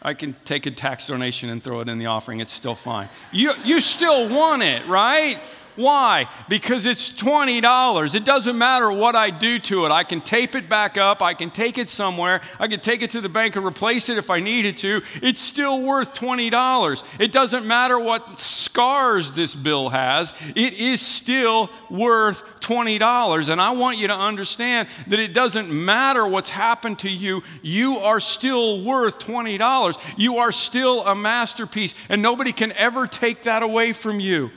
I 0.00 0.14
can 0.14 0.36
take 0.44 0.66
a 0.66 0.70
tax 0.70 1.08
donation 1.08 1.50
and 1.50 1.62
throw 1.62 1.80
it 1.80 1.88
in 1.88 1.98
the 1.98 2.06
offering. 2.06 2.40
It's 2.40 2.52
still 2.52 2.76
fine. 2.76 3.08
You, 3.32 3.52
you 3.64 3.80
still 3.80 4.28
want 4.28 4.62
it, 4.62 4.86
right? 4.86 5.38
Why? 5.76 6.28
Because 6.48 6.86
it's 6.86 7.10
$20. 7.10 8.14
It 8.14 8.24
doesn't 8.24 8.56
matter 8.56 8.90
what 8.90 9.14
I 9.14 9.30
do 9.30 9.58
to 9.60 9.84
it. 9.84 9.90
I 9.90 10.04
can 10.04 10.20
tape 10.22 10.54
it 10.54 10.68
back 10.68 10.96
up. 10.96 11.22
I 11.22 11.34
can 11.34 11.50
take 11.50 11.76
it 11.78 11.90
somewhere. 11.90 12.40
I 12.58 12.66
can 12.66 12.80
take 12.80 13.02
it 13.02 13.10
to 13.10 13.20
the 13.20 13.28
bank 13.28 13.56
and 13.56 13.64
replace 13.64 14.08
it 14.08 14.16
if 14.16 14.30
I 14.30 14.40
needed 14.40 14.78
to. 14.78 15.02
It's 15.22 15.40
still 15.40 15.82
worth 15.82 16.14
$20. 16.14 17.04
It 17.20 17.30
doesn't 17.30 17.66
matter 17.66 17.98
what 17.98 18.40
scars 18.40 19.32
this 19.32 19.54
bill 19.54 19.90
has. 19.90 20.32
It 20.56 20.74
is 20.74 21.00
still 21.00 21.70
worth 21.90 22.42
$20. 22.60 23.48
And 23.50 23.60
I 23.60 23.70
want 23.70 23.98
you 23.98 24.08
to 24.08 24.16
understand 24.16 24.88
that 25.08 25.18
it 25.18 25.34
doesn't 25.34 25.70
matter 25.70 26.26
what's 26.26 26.50
happened 26.50 27.00
to 27.00 27.10
you. 27.10 27.42
You 27.62 27.98
are 27.98 28.20
still 28.20 28.82
worth 28.82 29.18
$20. 29.18 30.14
You 30.16 30.38
are 30.38 30.52
still 30.52 31.06
a 31.06 31.14
masterpiece. 31.14 31.94
And 32.08 32.22
nobody 32.22 32.52
can 32.52 32.72
ever 32.72 33.06
take 33.06 33.42
that 33.42 33.62
away 33.62 33.92
from 33.92 34.20
you. 34.20 34.50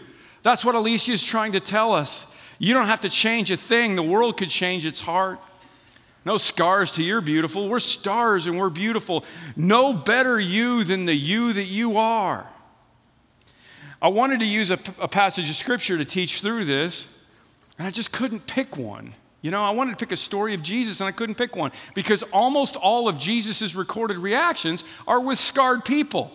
That's 0.43 0.63
what 0.63 0.75
Alessia 0.75 1.13
is 1.13 1.23
trying 1.23 1.53
to 1.53 1.59
tell 1.59 1.93
us. 1.93 2.25
You 2.59 2.73
don't 2.73 2.87
have 2.87 3.01
to 3.01 3.09
change 3.09 3.51
a 3.51 3.57
thing, 3.57 3.95
the 3.95 4.03
world 4.03 4.37
could 4.37 4.49
change 4.49 4.85
its 4.85 5.01
heart. 5.01 5.39
No 6.25 6.37
scars 6.37 6.91
to 6.91 7.03
you're 7.03 7.21
beautiful. 7.21 7.69
We're 7.69 7.79
stars 7.79 8.45
and 8.45 8.59
we're 8.59 8.69
beautiful. 8.69 9.23
No 9.55 9.93
better 9.93 10.39
you 10.39 10.83
than 10.83 11.05
the 11.05 11.13
you 11.13 11.53
that 11.53 11.63
you 11.63 11.97
are. 11.97 12.45
I 14.01 14.09
wanted 14.09 14.41
to 14.41 14.45
use 14.45 14.69
a, 14.69 14.79
a 14.99 15.07
passage 15.07 15.49
of 15.49 15.55
scripture 15.55 15.97
to 15.97 16.05
teach 16.05 16.41
through 16.41 16.65
this, 16.65 17.07
and 17.77 17.87
I 17.87 17.91
just 17.91 18.11
couldn't 18.11 18.45
pick 18.47 18.77
one. 18.77 19.13
You 19.41 19.51
know, 19.51 19.61
I 19.61 19.69
wanted 19.69 19.91
to 19.91 19.97
pick 19.97 20.11
a 20.11 20.17
story 20.17 20.53
of 20.53 20.61
Jesus 20.61 20.99
and 20.99 21.07
I 21.07 21.11
couldn't 21.11 21.35
pick 21.35 21.55
one 21.55 21.71
because 21.95 22.23
almost 22.23 22.75
all 22.75 23.07
of 23.07 23.17
Jesus' 23.17 23.73
recorded 23.73 24.17
reactions 24.17 24.83
are 25.07 25.19
with 25.19 25.39
scarred 25.39 25.85
people. 25.85 26.29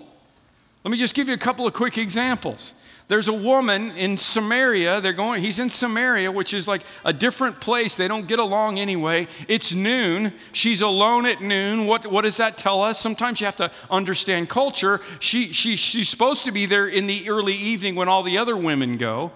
Let 0.85 0.91
me 0.91 0.97
just 0.97 1.15
give 1.15 1.29
you 1.29 1.35
a 1.35 1.39
couple 1.39 1.67
of 1.67 1.75
quick 1.75 1.99
examples. 1.99 2.73
There's 3.07 3.29
a 3.29 3.35
woman 3.35 3.91
in 3.93 4.17
Samaria. 4.17 5.01
They're 5.03 5.13
going, 5.13 5.43
he's 5.43 5.59
in 5.59 5.69
Samaria, 5.69 6.33
which 6.33 6.55
is 6.55 6.67
like 6.67 6.83
a 7.05 7.13
different 7.13 7.61
place. 7.61 7.97
They 7.97 8.09
don't 8.09 8.27
get 8.27 8.39
along 8.39 8.79
anyway. 8.79 9.29
It's 9.47 9.75
noon. 9.75 10.33
She's 10.53 10.81
alone 10.81 11.27
at 11.27 11.43
noon. 11.43 11.87
What, 11.87 12.07
what 12.07 12.23
does 12.23 12.39
that 12.39 12.57
tell 12.57 12.81
us? 12.81 12.99
Sometimes 12.99 13.41
you 13.41 13.47
have 13.47 13.57
to 13.57 13.71
understand 13.91 14.49
culture. 14.49 15.03
She, 15.21 15.53
she, 15.53 15.77
she's 15.77 16.09
supposed 16.09 16.47
to 16.47 16.53
be 16.53 16.65
there 16.65 16.87
in 16.89 17.07
the 17.07 17.29
early 17.29 17.55
evening 17.55 17.95
when 17.95 18.09
all 18.09 18.23
the 18.23 18.39
other 18.39 18.57
women 18.57 18.97
go 18.97 19.33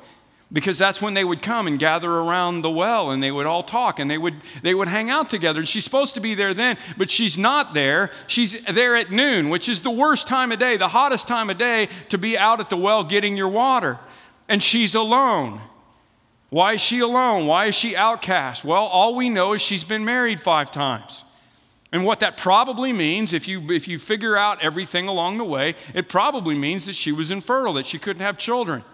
because 0.50 0.78
that's 0.78 1.02
when 1.02 1.14
they 1.14 1.24
would 1.24 1.42
come 1.42 1.66
and 1.66 1.78
gather 1.78 2.10
around 2.10 2.62
the 2.62 2.70
well 2.70 3.10
and 3.10 3.22
they 3.22 3.30
would 3.30 3.46
all 3.46 3.62
talk 3.62 3.98
and 3.98 4.10
they 4.10 4.16
would 4.16 4.34
they 4.62 4.74
would 4.74 4.88
hang 4.88 5.10
out 5.10 5.28
together. 5.28 5.60
And 5.60 5.68
she's 5.68 5.84
supposed 5.84 6.14
to 6.14 6.20
be 6.20 6.34
there 6.34 6.54
then 6.54 6.78
but 6.96 7.10
she's 7.10 7.36
not 7.36 7.74
there. 7.74 8.10
She's 8.26 8.60
there 8.64 8.96
at 8.96 9.10
noon 9.10 9.50
which 9.50 9.68
is 9.68 9.82
the 9.82 9.90
worst 9.90 10.26
time 10.26 10.50
of 10.52 10.58
day 10.58 10.76
the 10.76 10.88
hottest 10.88 11.28
time 11.28 11.50
of 11.50 11.58
day 11.58 11.88
to 12.08 12.18
be 12.18 12.38
out 12.38 12.60
at 12.60 12.70
the 12.70 12.76
well 12.76 13.04
getting 13.04 13.36
your 13.36 13.48
water. 13.48 13.98
And 14.48 14.62
she's 14.62 14.94
alone. 14.94 15.60
Why 16.48 16.74
is 16.74 16.80
she 16.80 17.00
alone? 17.00 17.46
Why 17.46 17.66
is 17.66 17.74
she 17.74 17.94
outcast? 17.94 18.64
Well 18.64 18.86
all 18.86 19.14
we 19.14 19.28
know 19.28 19.52
is 19.52 19.60
she's 19.60 19.84
been 19.84 20.04
married 20.04 20.40
five 20.40 20.70
times. 20.70 21.24
And 21.90 22.04
what 22.04 22.20
that 22.20 22.36
probably 22.36 22.92
means, 22.92 23.32
if 23.32 23.48
you, 23.48 23.70
if 23.70 23.88
you 23.88 23.98
figure 23.98 24.36
out 24.36 24.62
everything 24.62 25.08
along 25.08 25.38
the 25.38 25.44
way, 25.44 25.74
it 25.94 26.06
probably 26.10 26.54
means 26.54 26.84
that 26.84 26.94
she 26.94 27.12
was 27.12 27.30
infertile, 27.30 27.72
that 27.74 27.86
she 27.86 27.98
couldn't 27.98 28.20
have 28.20 28.36
children. 28.36 28.84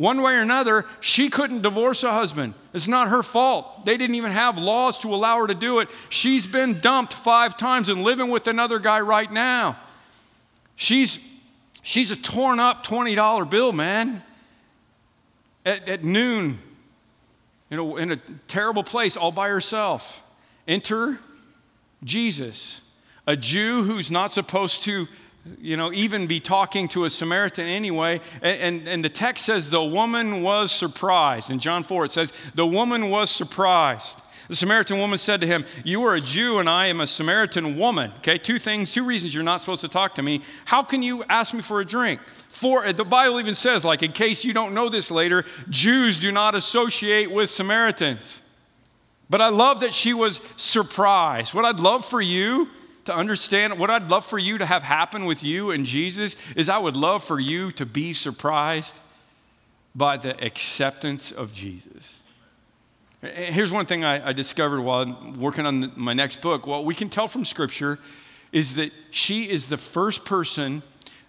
One 0.00 0.22
way 0.22 0.32
or 0.32 0.40
another, 0.40 0.86
she 1.00 1.28
couldn't 1.28 1.60
divorce 1.60 2.04
a 2.04 2.10
husband. 2.10 2.54
It's 2.72 2.88
not 2.88 3.08
her 3.08 3.22
fault. 3.22 3.84
They 3.84 3.98
didn't 3.98 4.16
even 4.16 4.32
have 4.32 4.56
laws 4.56 4.98
to 5.00 5.14
allow 5.14 5.36
her 5.40 5.46
to 5.46 5.54
do 5.54 5.80
it. 5.80 5.90
She's 6.08 6.46
been 6.46 6.80
dumped 6.80 7.12
five 7.12 7.54
times 7.54 7.90
and 7.90 8.02
living 8.02 8.30
with 8.30 8.48
another 8.48 8.78
guy 8.78 9.00
right 9.00 9.30
now. 9.30 9.78
She's, 10.74 11.18
she's 11.82 12.10
a 12.10 12.16
torn 12.16 12.58
up 12.58 12.82
$20 12.82 13.50
bill, 13.50 13.72
man. 13.72 14.22
At, 15.66 15.86
at 15.86 16.02
noon, 16.02 16.58
you 17.68 17.76
know, 17.76 17.98
in 17.98 18.12
a 18.12 18.16
terrible 18.48 18.82
place 18.82 19.18
all 19.18 19.32
by 19.32 19.50
herself. 19.50 20.22
Enter 20.66 21.20
Jesus, 22.02 22.80
a 23.26 23.36
Jew 23.36 23.82
who's 23.82 24.10
not 24.10 24.32
supposed 24.32 24.82
to 24.84 25.08
you 25.58 25.76
know, 25.76 25.92
even 25.92 26.26
be 26.26 26.40
talking 26.40 26.88
to 26.88 27.04
a 27.04 27.10
Samaritan 27.10 27.66
anyway. 27.66 28.20
And, 28.42 28.60
and, 28.60 28.88
and, 28.88 29.04
the 29.04 29.08
text 29.08 29.46
says 29.46 29.70
the 29.70 29.82
woman 29.82 30.42
was 30.42 30.70
surprised. 30.70 31.50
In 31.50 31.58
John 31.58 31.82
4, 31.82 32.06
it 32.06 32.12
says, 32.12 32.32
the 32.54 32.66
woman 32.66 33.10
was 33.10 33.30
surprised. 33.30 34.20
The 34.48 34.56
Samaritan 34.56 34.98
woman 34.98 35.16
said 35.16 35.40
to 35.42 35.46
him, 35.46 35.64
You 35.84 36.04
are 36.04 36.16
a 36.16 36.20
Jew 36.20 36.58
and 36.58 36.68
I 36.68 36.86
am 36.86 37.00
a 37.00 37.06
Samaritan 37.06 37.78
woman. 37.78 38.10
Okay, 38.18 38.36
two 38.36 38.58
things, 38.58 38.90
two 38.90 39.04
reasons 39.04 39.32
you're 39.32 39.44
not 39.44 39.60
supposed 39.60 39.80
to 39.82 39.88
talk 39.88 40.16
to 40.16 40.22
me. 40.22 40.42
How 40.64 40.82
can 40.82 41.02
you 41.02 41.22
ask 41.28 41.54
me 41.54 41.62
for 41.62 41.80
a 41.80 41.84
drink? 41.84 42.20
For 42.48 42.92
the 42.92 43.04
Bible 43.04 43.38
even 43.38 43.54
says, 43.54 43.84
like, 43.84 44.02
in 44.02 44.10
case 44.10 44.44
you 44.44 44.52
don't 44.52 44.74
know 44.74 44.88
this 44.88 45.10
later, 45.10 45.44
Jews 45.68 46.18
do 46.18 46.32
not 46.32 46.56
associate 46.56 47.30
with 47.30 47.48
Samaritans. 47.48 48.42
But 49.30 49.40
I 49.40 49.50
love 49.50 49.80
that 49.80 49.94
she 49.94 50.12
was 50.12 50.40
surprised. 50.56 51.54
What 51.54 51.64
I'd 51.64 51.78
love 51.78 52.04
for 52.04 52.20
you 52.20 52.68
to 53.10 53.16
understand 53.16 53.78
what 53.78 53.90
I'd 53.90 54.08
love 54.08 54.24
for 54.24 54.38
you 54.38 54.58
to 54.58 54.66
have 54.66 54.82
happen 54.82 55.24
with 55.24 55.42
you 55.42 55.72
and 55.72 55.84
Jesus 55.84 56.36
is 56.54 56.68
I 56.68 56.78
would 56.78 56.96
love 56.96 57.24
for 57.24 57.40
you 57.40 57.72
to 57.72 57.84
be 57.84 58.12
surprised 58.12 58.98
by 59.94 60.16
the 60.16 60.42
acceptance 60.42 61.32
of 61.32 61.52
Jesus. 61.52 62.20
Here's 63.20 63.72
one 63.72 63.86
thing 63.86 64.04
I, 64.04 64.28
I 64.28 64.32
discovered 64.32 64.80
while 64.80 65.34
working 65.36 65.66
on 65.66 65.80
the, 65.80 65.92
my 65.96 66.14
next 66.14 66.40
book. 66.40 66.66
What 66.66 66.84
we 66.84 66.94
can 66.94 67.10
tell 67.10 67.28
from 67.28 67.44
Scripture 67.44 67.98
is 68.52 68.76
that 68.76 68.92
she 69.10 69.50
is 69.50 69.68
the 69.68 69.76
first 69.76 70.24
person 70.24 70.82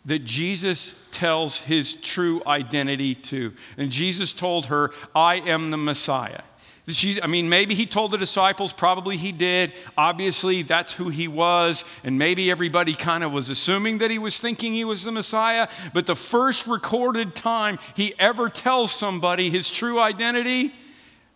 that 0.06 0.20
Jesus 0.20 0.96
tells 1.12 1.62
his 1.62 1.96
true 1.96 2.41
identity 2.46 3.15
to. 3.15 3.54
And 3.78 3.91
Jesus 3.91 4.34
told 4.34 4.67
her, 4.67 4.91
I 5.15 5.36
am 5.36 5.72
the 5.72 5.78
Messiah. 5.78 6.41
She's, 6.88 7.22
I 7.22 7.28
mean, 7.28 7.48
maybe 7.48 7.76
he 7.76 7.86
told 7.86 8.12
the 8.12 8.17
disciples, 8.17 8.74
probably 8.74 9.15
he 9.15 9.32
did. 9.32 9.74
Obviously, 9.96 10.63
that's 10.63 10.94
who 10.94 11.10
he 11.10 11.28
was. 11.28 11.86
And 12.04 12.17
maybe 12.17 12.50
everybody 12.50 12.96
kind 12.96 13.24
of 13.24 13.32
was 13.32 13.50
assuming 13.50 14.00
that 14.00 14.10
he 14.10 14.17
was 14.17 14.39
thinking 14.39 14.74
he 14.74 14.84
was 14.84 15.04
the 15.04 15.12
Messiah. 15.12 15.67
But 15.94 16.08
the 16.08 16.15
first 16.15 16.65
recorded 16.65 17.36
time 17.36 17.78
he 17.96 18.15
ever 18.17 18.50
tells 18.50 18.91
somebody 18.91 19.50
his 19.50 19.70
true 19.70 20.00
identity 20.00 20.74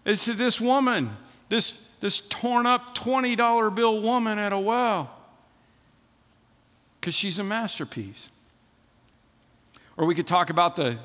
is 0.03 0.25
to 0.25 0.33
this 0.33 0.59
woman, 0.59 1.15
this, 1.49 1.79
this 1.99 2.21
torn 2.21 2.65
up 2.65 2.95
$20 2.95 3.75
bill 3.75 4.01
woman 4.01 4.39
at 4.39 4.51
a 4.51 4.59
well, 4.59 5.11
because 6.99 7.13
she's 7.13 7.37
a 7.37 7.43
masterpiece. 7.43 8.31
Or 9.95 10.07
we 10.07 10.15
could 10.15 10.27
talk 10.27 10.49
about 10.49 10.75
the 10.75 10.97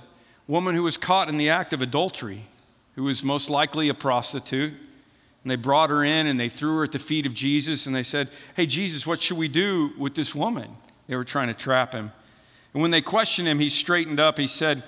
woman 0.48 0.74
who 0.74 0.82
was 0.82 0.96
caught 0.96 1.28
in 1.28 1.36
the 1.36 1.50
act 1.50 1.74
of 1.74 1.82
adultery 1.82 2.46
who 3.00 3.06
was 3.06 3.24
most 3.24 3.48
likely 3.48 3.88
a 3.88 3.94
prostitute. 3.94 4.74
And 5.42 5.50
they 5.50 5.56
brought 5.56 5.88
her 5.88 6.04
in 6.04 6.26
and 6.26 6.38
they 6.38 6.50
threw 6.50 6.76
her 6.76 6.84
at 6.84 6.92
the 6.92 6.98
feet 6.98 7.24
of 7.24 7.32
Jesus 7.32 7.86
and 7.86 7.96
they 7.96 8.02
said, 8.02 8.28
Hey, 8.54 8.66
Jesus, 8.66 9.06
what 9.06 9.22
should 9.22 9.38
we 9.38 9.48
do 9.48 9.92
with 9.96 10.14
this 10.14 10.34
woman? 10.34 10.68
They 11.06 11.16
were 11.16 11.24
trying 11.24 11.48
to 11.48 11.54
trap 11.54 11.94
him. 11.94 12.12
And 12.74 12.82
when 12.82 12.90
they 12.90 13.00
questioned 13.00 13.48
him, 13.48 13.58
he 13.58 13.70
straightened 13.70 14.20
up. 14.20 14.36
He 14.36 14.46
said, 14.46 14.82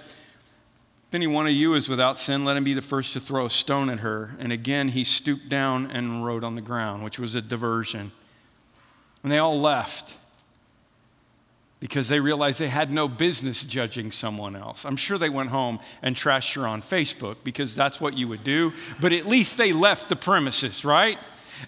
If 1.09 1.15
any 1.15 1.27
one 1.27 1.47
of 1.47 1.55
you 1.55 1.73
is 1.73 1.89
without 1.89 2.19
sin, 2.19 2.45
let 2.45 2.55
him 2.55 2.65
be 2.65 2.75
the 2.75 2.83
first 2.83 3.15
to 3.15 3.21
throw 3.21 3.47
a 3.47 3.51
stone 3.51 3.89
at 3.89 4.01
her. 4.01 4.37
And 4.39 4.53
again 4.53 4.89
he 4.89 5.05
stooped 5.05 5.49
down 5.49 5.91
and 5.91 6.23
wrote 6.23 6.45
on 6.45 6.55
the 6.55 6.61
ground, 6.61 7.05
which 7.05 7.19
was 7.19 7.35
a 7.35 7.41
diversion. 7.41 8.13
And 9.23 9.33
they 9.33 9.39
all 9.39 9.59
left 9.59 10.19
because 11.83 12.09
they 12.09 12.21
realized 12.21 12.61
they 12.61 12.69
had 12.69 12.93
no 12.93 13.09
business 13.09 13.65
judging 13.65 14.13
someone 14.13 14.55
else. 14.55 14.85
I'm 14.85 14.95
sure 14.95 15.19
they 15.19 15.29
went 15.29 15.49
home 15.49 15.81
and 16.01 16.15
trashed 16.15 16.55
her 16.55 16.65
on 16.65 16.81
Facebook 16.81 17.39
because 17.43 17.75
that's 17.75 18.01
what 18.01 18.17
you 18.17 18.29
would 18.29 18.45
do, 18.45 18.73
but 19.01 19.13
at 19.13 19.27
least 19.27 19.59
they 19.59 19.73
left 19.73 20.09
the 20.09 20.15
premises, 20.15 20.85
right? 20.85 21.19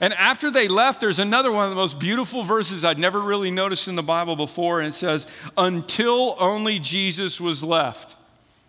And 0.00 0.14
after 0.14 0.52
they 0.52 0.68
left, 0.68 1.00
there's 1.00 1.18
another 1.18 1.50
one 1.50 1.64
of 1.64 1.70
the 1.70 1.76
most 1.76 1.98
beautiful 1.98 2.44
verses 2.44 2.84
I'd 2.84 2.96
never 2.96 3.20
really 3.20 3.50
noticed 3.50 3.88
in 3.88 3.96
the 3.96 4.04
Bible 4.04 4.36
before, 4.36 4.78
and 4.78 4.88
it 4.88 4.94
says, 4.94 5.26
Until 5.56 6.36
only 6.38 6.78
Jesus 6.78 7.40
was 7.40 7.64
left 7.64 8.14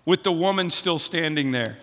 with 0.04 0.24
the 0.24 0.32
woman 0.32 0.72
still 0.72 0.98
standing 0.98 1.52
there. 1.52 1.78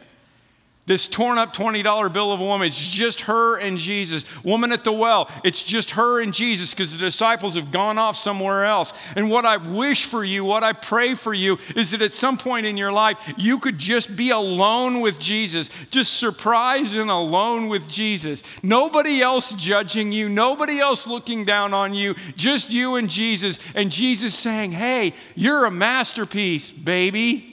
This 0.84 1.06
torn 1.06 1.38
up 1.38 1.54
$20 1.54 2.12
bill 2.12 2.32
of 2.32 2.40
a 2.40 2.44
woman, 2.44 2.66
it's 2.66 2.90
just 2.90 3.20
her 3.22 3.56
and 3.56 3.78
Jesus. 3.78 4.24
Woman 4.42 4.72
at 4.72 4.82
the 4.82 4.90
well, 4.90 5.30
it's 5.44 5.62
just 5.62 5.92
her 5.92 6.20
and 6.20 6.34
Jesus 6.34 6.74
because 6.74 6.90
the 6.90 6.98
disciples 6.98 7.54
have 7.54 7.70
gone 7.70 7.98
off 7.98 8.16
somewhere 8.16 8.64
else. 8.64 8.92
And 9.14 9.30
what 9.30 9.44
I 9.44 9.58
wish 9.58 10.06
for 10.06 10.24
you, 10.24 10.44
what 10.44 10.64
I 10.64 10.72
pray 10.72 11.14
for 11.14 11.32
you, 11.32 11.56
is 11.76 11.92
that 11.92 12.02
at 12.02 12.12
some 12.12 12.36
point 12.36 12.66
in 12.66 12.76
your 12.76 12.90
life, 12.90 13.32
you 13.36 13.60
could 13.60 13.78
just 13.78 14.16
be 14.16 14.30
alone 14.30 15.00
with 15.00 15.20
Jesus, 15.20 15.70
just 15.90 16.14
surprised 16.14 16.96
and 16.96 17.10
alone 17.10 17.68
with 17.68 17.86
Jesus. 17.86 18.42
Nobody 18.64 19.22
else 19.22 19.52
judging 19.52 20.10
you, 20.10 20.28
nobody 20.28 20.80
else 20.80 21.06
looking 21.06 21.44
down 21.44 21.74
on 21.74 21.94
you, 21.94 22.14
just 22.34 22.70
you 22.70 22.96
and 22.96 23.08
Jesus. 23.08 23.60
And 23.76 23.88
Jesus 23.88 24.34
saying, 24.34 24.72
Hey, 24.72 25.14
you're 25.36 25.64
a 25.64 25.70
masterpiece, 25.70 26.72
baby. 26.72 27.51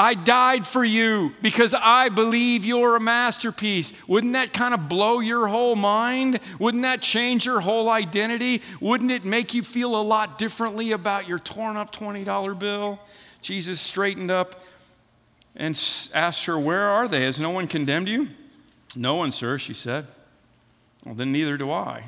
I 0.00 0.14
died 0.14 0.64
for 0.64 0.84
you 0.84 1.34
because 1.42 1.74
I 1.74 2.08
believe 2.08 2.64
you're 2.64 2.94
a 2.94 3.00
masterpiece. 3.00 3.92
Wouldn't 4.06 4.34
that 4.34 4.52
kind 4.52 4.72
of 4.72 4.88
blow 4.88 5.18
your 5.18 5.48
whole 5.48 5.74
mind? 5.74 6.38
Wouldn't 6.60 6.84
that 6.84 7.02
change 7.02 7.46
your 7.46 7.58
whole 7.58 7.88
identity? 7.88 8.62
Wouldn't 8.80 9.10
it 9.10 9.24
make 9.24 9.54
you 9.54 9.64
feel 9.64 9.96
a 9.96 10.02
lot 10.02 10.38
differently 10.38 10.92
about 10.92 11.26
your 11.26 11.40
torn 11.40 11.76
up 11.76 11.92
$20 11.92 12.56
bill? 12.56 13.00
Jesus 13.42 13.80
straightened 13.80 14.30
up 14.30 14.64
and 15.56 15.74
asked 16.14 16.44
her, 16.44 16.56
Where 16.56 16.88
are 16.88 17.08
they? 17.08 17.24
Has 17.24 17.40
no 17.40 17.50
one 17.50 17.66
condemned 17.66 18.08
you? 18.08 18.28
No 18.94 19.16
one, 19.16 19.32
sir, 19.32 19.58
she 19.58 19.74
said. 19.74 20.06
Well, 21.04 21.16
then 21.16 21.32
neither 21.32 21.56
do 21.56 21.72
I. 21.72 22.04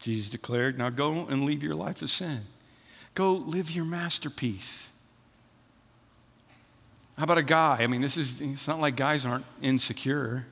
Jesus 0.00 0.28
declared, 0.28 0.78
Now 0.78 0.90
go 0.90 1.26
and 1.26 1.46
leave 1.46 1.62
your 1.62 1.74
life 1.74 2.02
of 2.02 2.10
sin. 2.10 2.42
Go 3.14 3.32
live 3.32 3.70
your 3.70 3.86
masterpiece. 3.86 4.90
How 7.18 7.24
about 7.24 7.38
a 7.38 7.42
guy? 7.42 7.78
I 7.80 7.88
mean, 7.88 8.00
this 8.00 8.16
is, 8.16 8.40
it's 8.40 8.68
not 8.68 8.78
like 8.78 8.94
guys 8.94 9.26
aren't 9.26 9.44
insecure. 9.60 10.46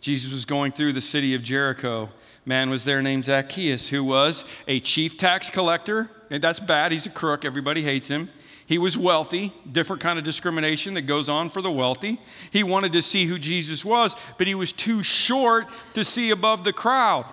Jesus 0.00 0.32
was 0.32 0.46
going 0.46 0.72
through 0.72 0.94
the 0.94 1.02
city 1.02 1.34
of 1.34 1.42
Jericho. 1.42 2.08
Man 2.46 2.70
was 2.70 2.86
there 2.86 3.02
named 3.02 3.26
Zacchaeus, 3.26 3.90
who 3.90 4.02
was 4.02 4.46
a 4.66 4.80
chief 4.80 5.18
tax 5.18 5.50
collector. 5.50 6.10
And 6.30 6.42
that's 6.42 6.58
bad. 6.58 6.92
He's 6.92 7.04
a 7.04 7.10
crook. 7.10 7.44
Everybody 7.44 7.82
hates 7.82 8.08
him. 8.08 8.30
He 8.64 8.78
was 8.78 8.96
wealthy, 8.96 9.52
different 9.70 10.00
kind 10.00 10.18
of 10.18 10.24
discrimination 10.24 10.94
that 10.94 11.02
goes 11.02 11.28
on 11.28 11.50
for 11.50 11.60
the 11.60 11.70
wealthy. 11.70 12.18
He 12.50 12.62
wanted 12.62 12.92
to 12.92 13.02
see 13.02 13.26
who 13.26 13.38
Jesus 13.38 13.84
was, 13.84 14.16
but 14.38 14.46
he 14.46 14.54
was 14.54 14.72
too 14.72 15.02
short 15.02 15.66
to 15.92 16.02
see 16.02 16.30
above 16.30 16.64
the 16.64 16.72
crowd. 16.72 17.26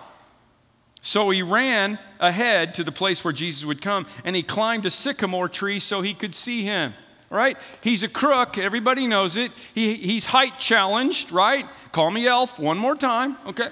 So 1.00 1.30
he 1.30 1.42
ran 1.42 1.98
ahead 2.20 2.74
to 2.74 2.84
the 2.84 2.92
place 2.92 3.24
where 3.24 3.32
Jesus 3.32 3.64
would 3.64 3.80
come, 3.80 4.06
and 4.24 4.36
he 4.36 4.42
climbed 4.42 4.84
a 4.84 4.90
sycamore 4.90 5.48
tree 5.48 5.80
so 5.80 6.02
he 6.02 6.12
could 6.12 6.34
see 6.34 6.64
him 6.64 6.92
right? 7.30 7.56
He's 7.80 8.02
a 8.02 8.08
crook. 8.08 8.58
Everybody 8.58 9.06
knows 9.06 9.36
it. 9.36 9.52
He, 9.74 9.94
he's 9.94 10.26
height 10.26 10.58
challenged, 10.58 11.30
right? 11.30 11.66
Call 11.92 12.10
me 12.10 12.26
elf 12.26 12.58
one 12.58 12.78
more 12.78 12.96
time, 12.96 13.36
okay? 13.46 13.68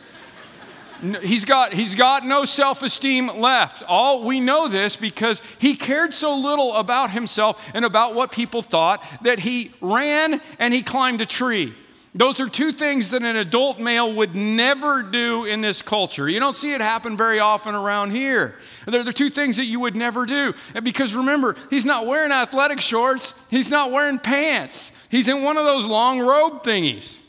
he's 1.23 1.45
got, 1.45 1.73
he's 1.73 1.95
got 1.95 2.25
no 2.25 2.45
self 2.45 2.83
esteem 2.83 3.29
left. 3.29 3.83
All 3.87 4.25
we 4.25 4.41
know 4.41 4.69
this 4.69 4.97
because 4.97 5.43
he 5.59 5.77
cared 5.77 6.15
so 6.15 6.37
little 6.37 6.75
about 6.75 7.11
himself 7.11 7.63
and 7.75 7.85
about 7.85 8.15
what 8.15 8.33
people 8.33 8.63
thought 8.63 9.05
that 9.23 9.41
he 9.41 9.73
ran 9.81 10.41
and 10.59 10.73
he 10.73 10.83
climbed 10.83 11.21
a 11.21 11.27
tree. 11.27 11.75
Those 12.17 12.41
are 12.41 12.49
two 12.49 12.73
things 12.73 13.11
that 13.11 13.23
an 13.23 13.37
adult 13.37 13.79
male 13.79 14.11
would 14.15 14.35
never 14.35 15.03
do 15.03 15.45
in 15.45 15.61
this 15.61 15.83
culture. 15.83 16.27
You 16.27 16.41
don't 16.41 16.57
see 16.57 16.73
it 16.73 16.81
happen 16.81 17.15
very 17.15 17.41
often 17.41 17.75
around 17.75 18.11
here. 18.11 18.55
They're 18.87 19.05
the 19.05 19.13
two 19.13 19.29
things 19.29 19.59
that 19.59 19.67
you 19.67 19.81
would 19.81 19.95
never 19.95 20.25
do. 20.25 20.55
Because 20.83 21.15
remember, 21.15 21.57
he's 21.69 21.85
not 21.85 22.07
wearing 22.07 22.33
athletic 22.33 22.81
shorts, 22.81 23.35
he's 23.51 23.69
not 23.69 23.93
wearing 23.93 24.19
pants. 24.19 24.93
He's 25.11 25.29
in 25.29 25.43
one 25.43 25.59
of 25.59 25.67
those 25.67 25.85
long 25.85 26.21
robe 26.21 26.65
thingies. 26.65 27.21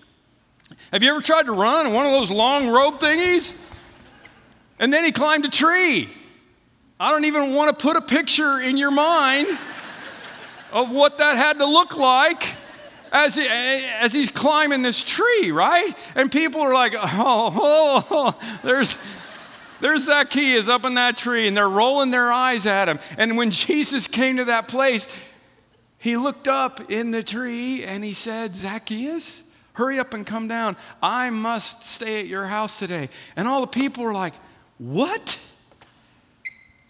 Have 0.93 1.03
you 1.03 1.09
ever 1.11 1.21
tried 1.21 1.47
to 1.47 1.51
run 1.51 1.87
in 1.87 1.93
one 1.93 2.05
of 2.05 2.13
those 2.13 2.31
long 2.31 2.69
robe 2.69 3.01
thingies? 3.01 3.53
And 4.79 4.93
then 4.93 5.03
he 5.03 5.11
climbed 5.11 5.43
a 5.43 5.49
tree. 5.49 6.07
I 6.97 7.11
don't 7.11 7.25
even 7.25 7.53
want 7.53 7.77
to 7.77 7.87
put 7.87 7.97
a 7.97 8.01
picture 8.01 8.61
in 8.61 8.77
your 8.77 8.91
mind 8.91 9.47
of 10.71 10.91
what 10.91 11.17
that 11.17 11.35
had 11.35 11.59
to 11.59 11.65
look 11.65 11.97
like 11.97 12.43
as, 13.11 13.35
he, 13.35 13.47
as 13.47 14.13
he's 14.13 14.29
climbing 14.29 14.81
this 14.81 15.03
tree, 15.03 15.51
right? 15.51 15.93
And 16.15 16.31
people 16.31 16.61
are 16.61 16.73
like, 16.73 16.93
oh, 16.95 17.03
oh, 17.03 18.07
oh, 18.11 18.59
there's, 18.63 18.97
there's 19.79 20.05
Zacchaeus 20.05 20.67
up 20.67 20.85
in 20.85 20.95
that 20.95 21.17
tree, 21.17 21.47
and 21.47 21.55
they're 21.55 21.69
rolling 21.69 22.11
their 22.11 22.31
eyes 22.31 22.65
at 22.65 22.89
him. 22.89 22.99
And 23.17 23.37
when 23.37 23.51
Jesus 23.51 24.07
came 24.07 24.37
to 24.37 24.45
that 24.45 24.67
place, 24.67 25.07
he 25.97 26.17
looked 26.17 26.47
up 26.47 26.91
in 26.91 27.11
the 27.11 27.23
tree 27.23 27.83
and 27.83 28.03
he 28.03 28.13
said, 28.13 28.55
Zacchaeus, 28.55 29.43
hurry 29.73 29.99
up 29.99 30.13
and 30.13 30.25
come 30.25 30.47
down. 30.47 30.77
I 31.01 31.29
must 31.29 31.83
stay 31.83 32.19
at 32.19 32.27
your 32.27 32.45
house 32.45 32.79
today. 32.79 33.09
And 33.35 33.47
all 33.47 33.61
the 33.61 33.67
people 33.67 34.03
were 34.03 34.13
like, 34.13 34.33
What? 34.77 35.39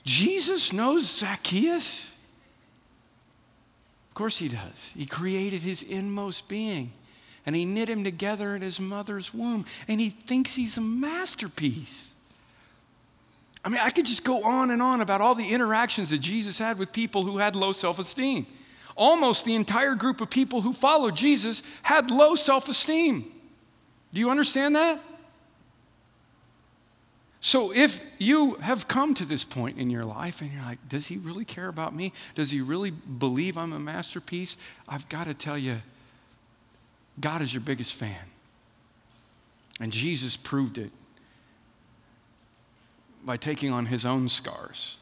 Jesus 0.04 0.72
knows 0.72 1.20
Zacchaeus? 1.20 2.14
Course 4.18 4.40
he 4.40 4.48
does. 4.48 4.92
He 4.98 5.06
created 5.06 5.62
his 5.62 5.84
inmost 5.84 6.48
being 6.48 6.92
and 7.46 7.56
he 7.56 7.66
knit 7.66 7.88
him 7.88 8.04
together 8.04 8.56
in 8.56 8.64
his 8.64 8.80
mother's 8.80 9.32
womb 9.32 9.64
and 9.88 10.02
he 10.02 10.10
thinks 10.10 10.56
he's 10.56 10.76
a 10.78 10.82
masterpiece. 10.82 12.16
I 13.64 13.70
mean, 13.70 13.80
I 13.80 13.92
could 13.92 14.08
just 14.08 14.24
go 14.24 14.44
on 14.44 14.72
and 14.72 14.82
on 14.82 15.02
about 15.02 15.22
all 15.22 15.36
the 15.36 15.48
interactions 15.48 16.10
that 16.10 16.18
Jesus 16.18 16.58
had 16.58 16.80
with 16.80 16.92
people 16.92 17.22
who 17.22 17.38
had 17.38 17.56
low 17.56 17.72
self 17.74 18.00
esteem. 18.00 18.48
Almost 18.96 19.46
the 19.46 19.54
entire 19.54 19.94
group 19.94 20.20
of 20.20 20.32
people 20.32 20.62
who 20.62 20.74
followed 20.74 21.16
Jesus 21.16 21.62
had 21.84 22.10
low 22.10 22.34
self 22.34 22.70
esteem. 22.70 23.32
Do 24.14 24.20
you 24.20 24.32
understand 24.32 24.76
that? 24.76 25.00
So, 27.40 27.72
if 27.72 28.02
you 28.18 28.56
have 28.56 28.88
come 28.88 29.14
to 29.14 29.26
this 29.26 29.44
point 29.44 29.78
in 29.78 29.90
your 29.90 30.06
life 30.06 30.42
and 30.42 30.52
you're 30.52 30.64
like, 30.64 30.90
does 30.90 31.08
he 31.08 31.18
really 31.18 31.46
care 31.46 31.68
about 31.68 31.94
me? 31.94 32.12
Does 32.34 32.50
he 32.52 32.62
really 32.62 32.90
believe 32.92 33.58
I'm 33.58 33.74
a 33.74 33.80
masterpiece? 33.80 34.58
I've 34.88 35.08
got 35.08 35.26
to 35.26 35.34
tell 35.34 35.58
you, 35.58 35.78
God 37.20 37.42
is 37.42 37.54
your 37.54 37.62
biggest 37.62 37.94
fan. 37.94 38.26
And 39.80 39.92
Jesus 39.92 40.36
proved 40.36 40.78
it 40.80 40.92
by 43.24 43.38
taking 43.38 43.72
on 43.72 43.86
his 43.86 44.06
own 44.06 44.30
scars. 44.30 44.98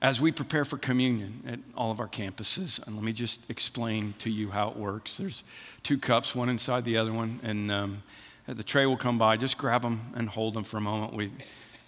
As 0.00 0.20
we 0.20 0.30
prepare 0.30 0.64
for 0.64 0.76
communion 0.76 1.42
at 1.46 1.58
all 1.74 1.90
of 1.90 2.00
our 2.00 2.08
campuses, 2.08 2.86
and 2.86 2.94
let 2.94 3.04
me 3.04 3.12
just 3.12 3.40
explain 3.48 4.14
to 4.18 4.30
you 4.30 4.50
how 4.50 4.68
it 4.68 4.76
works. 4.76 5.16
There's 5.16 5.42
two 5.82 5.98
cups, 5.98 6.34
one 6.34 6.48
inside 6.48 6.84
the 6.84 6.98
other 6.98 7.12
one, 7.12 7.40
and 7.42 7.72
um, 7.72 8.02
the 8.46 8.64
tray 8.64 8.86
will 8.86 8.96
come 8.96 9.18
by. 9.18 9.36
Just 9.36 9.58
grab 9.58 9.82
them 9.82 10.12
and 10.14 10.28
hold 10.28 10.54
them 10.54 10.64
for 10.64 10.76
a 10.76 10.80
moment. 10.80 11.14
We, 11.14 11.30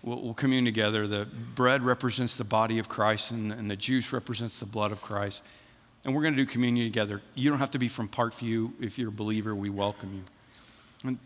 we'll, 0.03 0.23
we'll 0.23 0.35
commune 0.35 0.65
together. 0.65 1.07
The 1.07 1.27
bread 1.55 1.83
represents 1.83 2.37
the 2.37 2.45
body 2.45 2.79
of 2.79 2.89
Christ, 2.89 3.31
and, 3.31 3.53
and 3.53 3.71
the 3.71 3.77
juice 3.77 4.13
represents 4.13 4.61
the 4.61 4.67
blood 4.67 4.93
of 4.93 5.01
Christ. 5.03 5.45
And 6.05 6.15
we're 6.15 6.23
going 6.23 6.35
to 6.35 6.43
do 6.43 6.47
communion 6.47 6.87
together. 6.87 7.21
You 7.35 7.51
don't 7.51 7.59
have 7.59 7.73
to 7.73 7.79
be 7.79 7.89
from 7.89 8.09
Parkview. 8.09 8.73
If 8.81 8.99
you're 8.99 9.09
a 9.09 9.13
believer, 9.13 9.55
we 9.55 9.71
welcome 9.71 10.15
you. 10.15 10.23
And 11.05 11.19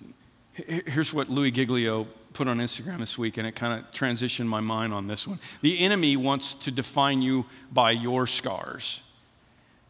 here's 0.54 1.12
what 1.12 1.30
Louis 1.30 1.50
Giglio 1.50 2.06
put 2.32 2.48
on 2.48 2.58
Instagram 2.58 2.98
this 2.98 3.18
week, 3.18 3.36
and 3.36 3.46
it 3.46 3.54
kind 3.54 3.78
of 3.78 3.90
transitioned 3.92 4.46
my 4.46 4.60
mind 4.60 4.92
on 4.92 5.06
this 5.06 5.26
one. 5.26 5.38
The 5.60 5.78
enemy 5.80 6.16
wants 6.16 6.54
to 6.54 6.70
define 6.70 7.20
you 7.20 7.44
by 7.70 7.90
your 7.90 8.26
scars, 8.26 9.02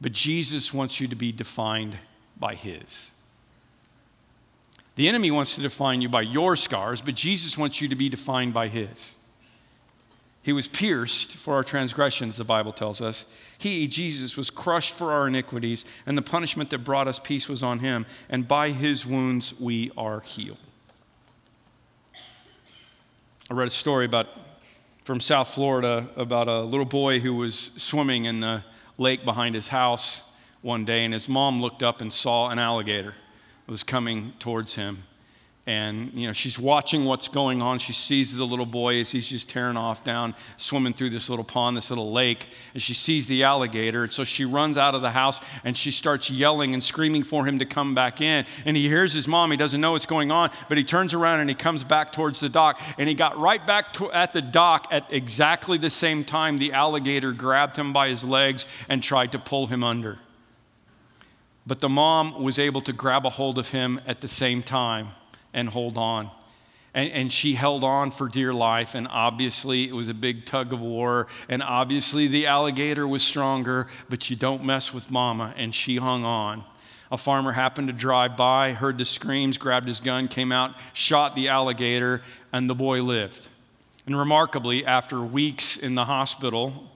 but 0.01 0.13
Jesus 0.13 0.75
wants 0.75 1.01
you 1.01 1.07
to 1.09 1.17
be 1.17 1.31
defined 1.31 1.97
by 2.39 2.55
his. 2.57 3.12
The 4.97 5.09
enemy 5.09 5.31
wants 5.31 5.55
to 5.55 5.63
define 5.63 6.03
you 6.03 6.09
by 6.09 6.23
your 6.23 6.55
scars, 6.55 7.01
but 7.01 7.15
Jesus 7.15 7.57
wants 7.57 7.81
you 7.81 7.89
to 7.89 7.95
be 7.95 8.09
defined 8.09 8.53
by 8.53 8.69
his. 8.69 9.17
He 10.43 10.53
was 10.53 10.69
pierced 10.69 11.37
for 11.37 11.55
our 11.55 11.63
transgressions, 11.63 12.37
the 12.37 12.45
Bible 12.45 12.73
tells 12.73 13.01
us. 13.01 13.27
He, 13.59 13.87
Jesus, 13.87 14.37
was 14.37 14.51
crushed 14.51 14.93
for 14.93 15.13
our 15.13 15.29
iniquities, 15.29 15.85
and 16.05 16.19
the 16.19 16.23
punishment 16.23 16.71
that 16.71 16.79
brought 16.79 17.09
us 17.09 17.19
peace 17.19 17.49
was 17.49 17.63
on 17.63 17.79
him, 17.79 18.07
and 18.29 18.47
by 18.47 18.71
his 18.71 19.07
wounds 19.07 19.55
we 19.59 19.93
are 19.97 20.21
healed. 20.21 20.59
I 23.51 23.55
read 23.55 23.69
a 23.69 23.71
story 23.71 24.05
about 24.05 24.29
from 25.05 25.21
South 25.21 25.49
Florida 25.49 26.09
about 26.17 26.49
a 26.49 26.61
little 26.61 26.87
boy 26.87 27.21
who 27.21 27.35
was 27.35 27.73
swimming 27.77 28.25
in 28.25 28.41
the 28.41 28.65
lake 28.99 29.25
behind 29.25 29.55
his 29.55 29.69
house 29.69 30.25
one 30.61 30.85
day, 30.85 31.05
and 31.05 31.15
his 31.15 31.29
mom 31.29 31.61
looked 31.61 31.83
up 31.83 32.01
and 32.01 32.13
saw 32.13 32.51
an 32.51 32.59
alligator 32.59 33.15
was 33.67 33.83
coming 33.83 34.33
towards 34.39 34.75
him. 34.75 35.05
And 35.65 36.11
you 36.15 36.27
know 36.27 36.33
she's 36.33 36.59
watching 36.59 37.05
what's 37.05 37.29
going 37.29 37.63
on. 37.63 37.79
She 37.79 37.93
sees 37.93 38.37
the 38.37 38.45
little 38.45 38.67
boy 38.67 38.99
as 38.99 39.13
he's 39.13 39.29
just 39.29 39.49
tearing 39.49 39.77
off 39.77 40.03
down 40.03 40.35
swimming 40.57 40.93
through 40.93 41.11
this 41.11 41.29
little 41.29 41.45
pond 41.45 41.77
this 41.77 41.89
little 41.89 42.11
lake 42.11 42.49
and 42.75 42.83
she 42.83 42.95
sees 42.95 43.29
the 43.29 43.45
alligator. 43.45 44.03
And 44.03 44.11
so 44.11 44.25
she 44.25 44.45
runs 44.45 44.77
out 44.77 44.97
of 44.97 45.03
the 45.03 45.13
house 45.13 45.39
and 45.63 45.77
she 45.77 45.93
starts 45.93 46.29
yelling 46.29 46.75
and 46.75 46.83
screaming 46.83 47.23
for 47.23 47.47
him 47.47 47.61
to 47.61 47.65
come 47.65 47.95
back 47.95 48.21
in. 48.21 48.45
And 48.65 48.77
he 48.77 48.89
hears 48.89 49.13
his 49.13 49.29
mom. 49.29 49.53
He 49.53 49.57
doesn't 49.57 49.81
know 49.81 49.93
what's 49.93 50.07
going 50.07 50.33
on 50.33 50.51
but 50.69 50.79
he 50.79 50.85
turns 50.85 51.15
around 51.15 51.39
and 51.39 51.49
he 51.49 51.55
comes 51.55 51.85
back 51.85 52.11
towards 52.11 52.41
the 52.41 52.49
dock. 52.49 52.81
And 52.99 53.09
he 53.09 53.15
got 53.15 53.39
right 53.39 53.65
back 53.65 53.93
to, 53.95 54.11
at 54.11 54.33
the 54.33 54.43
dock 54.43 54.89
at 54.91 55.07
exactly 55.11 55.79
the 55.79 55.91
same 55.91 56.25
time 56.25 56.59
the 56.59 56.73
alligator 56.73 57.31
grabbed 57.31 57.77
him 57.77 57.93
by 57.93 58.09
his 58.09 58.25
legs 58.25 58.67
and 58.89 59.01
tried 59.01 59.31
to 59.31 59.39
pull 59.39 59.69
him 59.69 59.85
under 59.85 60.19
but 61.67 61.81
the 61.81 61.89
mom 61.89 62.43
was 62.43 62.59
able 62.59 62.81
to 62.83 62.93
grab 62.93 63.25
a 63.25 63.31
hold 63.31 63.59
of 63.59 63.71
him 63.71 64.01
at 64.07 64.21
the 64.21 64.29
same 64.29 64.63
time 64.63 65.09
and 65.53 65.69
hold 65.69 65.97
on. 65.97 66.31
And, 66.95 67.11
and, 67.11 67.33
she 67.33 67.55
held 67.55 67.85
on 67.85 68.11
for 68.11 68.29
dear 68.29 68.53
life. 68.53 68.95
And 68.95 69.09
obviously, 69.09 69.89
it 69.89 69.95
was 69.95 70.11
a 70.11 70.15
big 70.15 70.45
tug 70.45 70.75
of 70.75 70.81
war. 70.81 71.27
And 71.49 71.63
obviously, 71.63 72.27
the 72.27 72.47
alligator 72.47 73.09
was 73.09 73.23
stronger, 73.23 73.87
but 74.11 74.29
you 74.29 74.37
don't 74.37 74.63
mess 74.63 74.93
with 74.93 75.11
mama. 75.11 75.55
And 75.57 75.75
she 75.75 75.97
hung 75.97 76.25
on. 76.25 76.65
A 77.11 77.17
farmer 77.17 77.53
happened 77.53 77.89
to 77.89 77.95
drive 77.95 78.37
by, 78.37 78.73
heard 78.73 78.99
the 78.99 79.05
screams, 79.05 79.57
grabbed 79.57 79.87
his 79.87 80.01
gun, 80.01 80.29
came 80.29 80.53
out, 80.53 80.75
shot 80.93 81.35
the 81.35 81.49
alligator, 81.49 82.23
and 82.53 82.69
the 82.69 82.75
boy 82.75 83.03
lived. 83.03 83.49
And 84.07 84.19
remarkably, 84.19 84.85
after 84.85 85.21
weeks 85.21 85.77
in 85.77 85.95
the 85.95 86.07
hospital, 86.07 86.91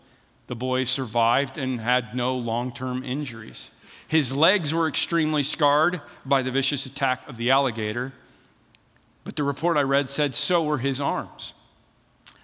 the 0.47 0.57
boy 0.57 0.85
survived 0.85 1.59
and 1.59 1.81
had 1.81 2.15
no 2.15 2.37
long 2.37 2.73
term 2.73 3.05
injuries. 3.05 3.71
His 4.09 4.35
legs 4.35 4.73
were 4.73 4.89
extremely 4.89 5.43
scarred 5.43 6.01
by 6.25 6.43
the 6.43 6.51
vicious 6.51 6.87
attack 6.87 7.29
of 7.29 7.37
the 7.37 7.51
alligator 7.51 8.13
but 9.27 9.35
the 9.35 9.43
report 9.43 9.77
I 9.77 9.83
read 9.83 10.09
said 10.09 10.37
so 10.37 10.63
were 10.63 10.79
his 10.79 11.01
arms. 11.01 11.53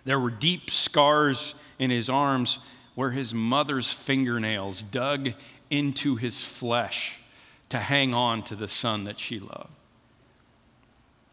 There 0.04 0.18
were 0.18 0.32
deep 0.32 0.68
scars 0.68 1.54
in 1.78 1.90
his 1.90 2.10
arms 2.10 2.58
where 2.96 3.12
his 3.12 3.32
mother's 3.32 3.92
fingernails 3.92 4.82
dug 4.82 5.32
into 5.70 6.16
his 6.16 6.42
flesh 6.42 7.20
to 7.68 7.78
hang 7.78 8.12
on 8.12 8.42
to 8.42 8.56
the 8.56 8.66
son 8.66 9.04
that 9.04 9.20
she 9.20 9.38
loved. 9.38 9.70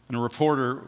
And 0.07 0.15
a 0.15 0.19
reporter 0.19 0.83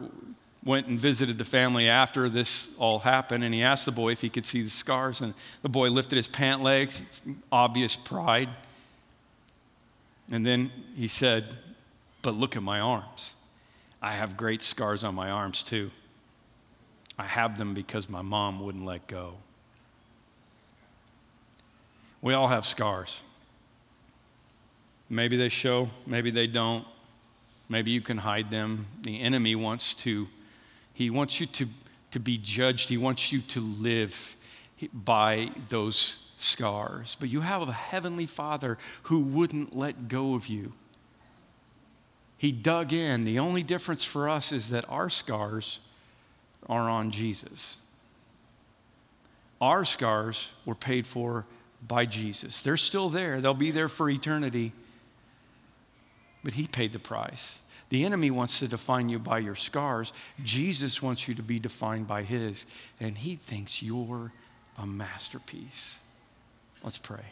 went 0.64 0.86
and 0.86 0.98
visited 0.98 1.38
the 1.38 1.44
family 1.44 1.88
after 1.88 2.28
this 2.28 2.68
all 2.78 3.00
happened, 3.00 3.42
and 3.42 3.52
he 3.52 3.64
asked 3.64 3.84
the 3.84 3.90
boy 3.90 4.12
if 4.12 4.20
he 4.20 4.30
could 4.30 4.46
see 4.46 4.62
the 4.62 4.70
scars. 4.70 5.20
And 5.22 5.34
the 5.62 5.68
boy 5.68 5.88
lifted 5.88 6.14
his 6.14 6.28
pant 6.28 6.62
legs, 6.62 7.02
obvious 7.50 7.96
pride. 7.96 8.48
And 10.32 10.46
then 10.46 10.72
he 10.96 11.06
said, 11.06 11.44
But 12.22 12.34
look 12.34 12.56
at 12.56 12.62
my 12.62 12.80
arms. 12.80 13.34
I 14.00 14.12
have 14.12 14.36
great 14.36 14.62
scars 14.62 15.04
on 15.04 15.14
my 15.14 15.30
arms 15.30 15.62
too. 15.62 15.90
I 17.18 17.24
have 17.24 17.58
them 17.58 17.74
because 17.74 18.08
my 18.08 18.22
mom 18.22 18.58
wouldn't 18.58 18.86
let 18.86 19.06
go. 19.06 19.34
We 22.22 22.32
all 22.34 22.48
have 22.48 22.64
scars. 22.64 23.20
Maybe 25.10 25.36
they 25.36 25.50
show, 25.50 25.90
maybe 26.06 26.30
they 26.30 26.46
don't. 26.46 26.86
Maybe 27.68 27.90
you 27.90 28.00
can 28.00 28.18
hide 28.18 28.50
them. 28.50 28.86
The 29.02 29.20
enemy 29.20 29.54
wants 29.54 29.94
to, 29.96 30.28
he 30.94 31.10
wants 31.10 31.40
you 31.40 31.46
to, 31.46 31.68
to 32.10 32.18
be 32.18 32.38
judged. 32.38 32.88
He 32.88 32.96
wants 32.96 33.32
you 33.32 33.40
to 33.40 33.60
live 33.60 34.36
by 34.92 35.50
those 35.68 36.31
scars. 36.42 37.16
But 37.18 37.28
you 37.28 37.40
have 37.40 37.66
a 37.68 37.72
heavenly 37.72 38.26
Father 38.26 38.78
who 39.04 39.20
wouldn't 39.20 39.76
let 39.76 40.08
go 40.08 40.34
of 40.34 40.48
you. 40.48 40.72
He 42.36 42.50
dug 42.50 42.92
in. 42.92 43.24
The 43.24 43.38
only 43.38 43.62
difference 43.62 44.04
for 44.04 44.28
us 44.28 44.50
is 44.50 44.70
that 44.70 44.84
our 44.88 45.08
scars 45.08 45.78
are 46.68 46.88
on 46.88 47.10
Jesus. 47.10 47.76
Our 49.60 49.84
scars 49.84 50.52
were 50.66 50.74
paid 50.74 51.06
for 51.06 51.46
by 51.86 52.04
Jesus. 52.04 52.62
They're 52.62 52.76
still 52.76 53.08
there, 53.08 53.40
they'll 53.40 53.54
be 53.54 53.70
there 53.70 53.88
for 53.88 54.10
eternity. 54.10 54.72
But 56.44 56.54
He 56.54 56.66
paid 56.66 56.92
the 56.92 56.98
price. 56.98 57.62
The 57.88 58.04
enemy 58.04 58.32
wants 58.32 58.58
to 58.58 58.66
define 58.66 59.08
you 59.08 59.18
by 59.20 59.38
your 59.38 59.54
scars. 59.54 60.12
Jesus 60.42 61.00
wants 61.00 61.28
you 61.28 61.34
to 61.34 61.42
be 61.42 61.60
defined 61.60 62.08
by 62.08 62.24
His, 62.24 62.66
and 62.98 63.16
He 63.16 63.36
thinks 63.36 63.82
you're 63.82 64.32
a 64.78 64.86
masterpiece. 64.86 66.00
Let's 66.82 66.98
pray. 66.98 67.24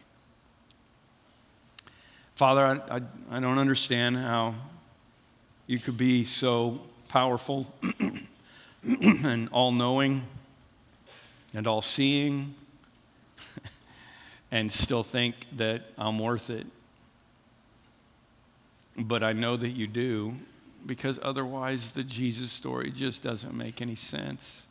Father, 2.36 2.64
I, 2.64 2.96
I, 2.96 3.00
I 3.30 3.40
don't 3.40 3.58
understand 3.58 4.16
how 4.16 4.54
you 5.66 5.78
could 5.78 5.96
be 5.96 6.24
so 6.24 6.80
powerful 7.08 7.72
and 9.24 9.48
all 9.50 9.72
knowing 9.72 10.22
and 11.52 11.66
all 11.66 11.82
seeing 11.82 12.54
and 14.50 14.70
still 14.70 15.02
think 15.02 15.34
that 15.56 15.82
I'm 15.98 16.18
worth 16.18 16.50
it. 16.50 16.66
But 18.96 19.22
I 19.22 19.32
know 19.32 19.56
that 19.56 19.70
you 19.70 19.86
do 19.86 20.34
because 20.86 21.18
otherwise 21.22 21.90
the 21.90 22.02
Jesus 22.02 22.50
story 22.52 22.90
just 22.90 23.22
doesn't 23.22 23.54
make 23.54 23.82
any 23.82 23.94
sense. 23.96 24.66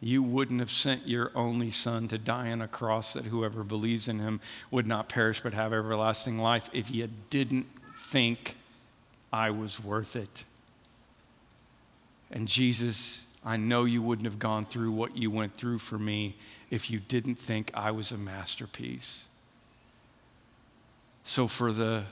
You 0.00 0.22
wouldn't 0.22 0.60
have 0.60 0.70
sent 0.70 1.08
your 1.08 1.32
only 1.34 1.70
son 1.70 2.08
to 2.08 2.18
die 2.18 2.52
on 2.52 2.62
a 2.62 2.68
cross 2.68 3.14
that 3.14 3.26
whoever 3.26 3.64
believes 3.64 4.06
in 4.06 4.20
him 4.20 4.40
would 4.70 4.86
not 4.86 5.08
perish 5.08 5.40
but 5.40 5.54
have 5.54 5.72
everlasting 5.72 6.38
life 6.38 6.70
if 6.72 6.90
you 6.90 7.08
didn't 7.30 7.66
think 7.98 8.54
I 9.32 9.50
was 9.50 9.82
worth 9.82 10.14
it. 10.14 10.44
And 12.30 12.46
Jesus, 12.46 13.24
I 13.44 13.56
know 13.56 13.84
you 13.84 14.02
wouldn't 14.02 14.26
have 14.26 14.38
gone 14.38 14.66
through 14.66 14.92
what 14.92 15.16
you 15.16 15.30
went 15.30 15.56
through 15.56 15.78
for 15.78 15.98
me 15.98 16.36
if 16.70 16.90
you 16.90 17.00
didn't 17.00 17.36
think 17.36 17.70
I 17.74 17.90
was 17.90 18.12
a 18.12 18.18
masterpiece. 18.18 19.26
So, 21.24 21.46
for 21.46 21.72
the 21.72 22.04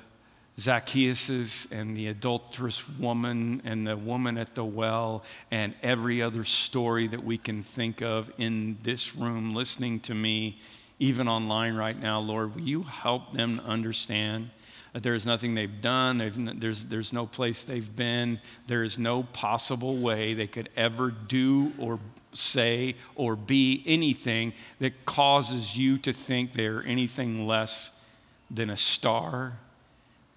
Zacchaeuses 0.59 1.71
and 1.71 1.95
the 1.95 2.09
adulterous 2.09 2.88
woman 2.88 3.61
and 3.64 3.87
the 3.87 3.97
woman 3.97 4.38
at 4.38 4.55
the 4.55 4.64
well 4.64 5.23
and 5.51 5.77
every 5.83 6.23
other 6.23 6.45
story 6.45 7.07
that 7.09 7.23
we 7.23 7.37
can 7.37 7.62
think 7.62 8.01
of 8.01 8.33
in 8.38 8.79
this 8.83 9.14
room 9.14 9.55
listening 9.55 10.01
to 10.01 10.14
me, 10.14 10.59
even 10.99 11.29
online 11.29 11.75
right 11.75 11.99
now, 11.99 12.21
Lord, 12.21 12.55
will 12.55 12.62
you 12.62 12.83
help 12.83 13.35
them 13.35 13.61
understand 13.66 14.51
that 14.95 15.03
there 15.03 15.14
is 15.14 15.27
nothing 15.27 15.55
they've 15.55 15.83
done, 15.83 16.16
they've, 16.16 16.59
there's, 16.59 16.87
there's 16.87 17.12
no 17.12 17.27
place 17.27 17.64
they've 17.64 17.95
been, 17.95 18.40
there 18.66 18.83
is 18.83 18.99
no 18.99 19.25
possible 19.25 19.99
way 19.99 20.33
they 20.33 20.47
could 20.47 20.71
ever 20.75 21.11
do 21.11 21.71
or 21.79 22.01
say 22.33 22.97
or 23.14 23.37
be 23.37 23.83
anything 23.85 24.55
that 24.79 25.05
causes 25.05 25.77
you 25.77 25.99
to 25.99 26.14
think 26.14 26.55
they're 26.55 26.83
anything 26.85 27.47
less 27.47 27.90
than 28.51 28.71
a 28.71 28.77
star 28.77 29.59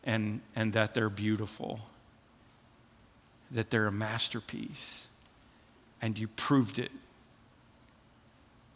and, 0.04 0.42
and 0.56 0.74
that 0.74 0.94
they're 0.94 1.10
beautiful, 1.10 1.80
that 3.52 3.70
they're 3.70 3.88
a 3.88 3.92
masterpiece. 3.92 5.08
And 6.02 6.18
you 6.18 6.28
proved 6.30 6.80
it 6.80 6.92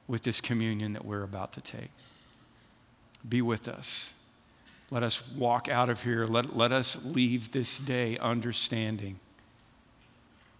with 0.08 0.24
this 0.24 0.42
communion 0.42 0.94
that 0.94 1.06
we're 1.06 1.24
about 1.24 1.54
to 1.54 1.62
take. 1.62 1.90
Be 3.28 3.42
with 3.42 3.68
us. 3.68 4.14
Let 4.92 5.04
us 5.04 5.24
walk 5.36 5.70
out 5.70 5.90
of 5.90 6.04
here. 6.04 6.26
Let, 6.26 6.56
let 6.56 6.72
us 6.72 7.00
leave 7.04 7.52
this 7.52 7.80
day 7.80 8.18
understanding 8.18 9.20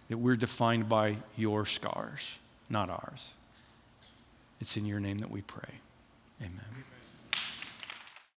that 0.08 0.18
we're 0.18 0.36
defined 0.36 0.88
by 0.88 1.18
your 1.36 1.66
scars, 1.66 2.32
not 2.68 2.90
ours. 2.90 3.32
It's 4.60 4.76
in 4.76 4.86
your 4.86 5.00
name 5.00 5.18
that 5.18 5.30
we 5.30 5.42
pray. 5.42 5.74
Amen. 6.40 6.84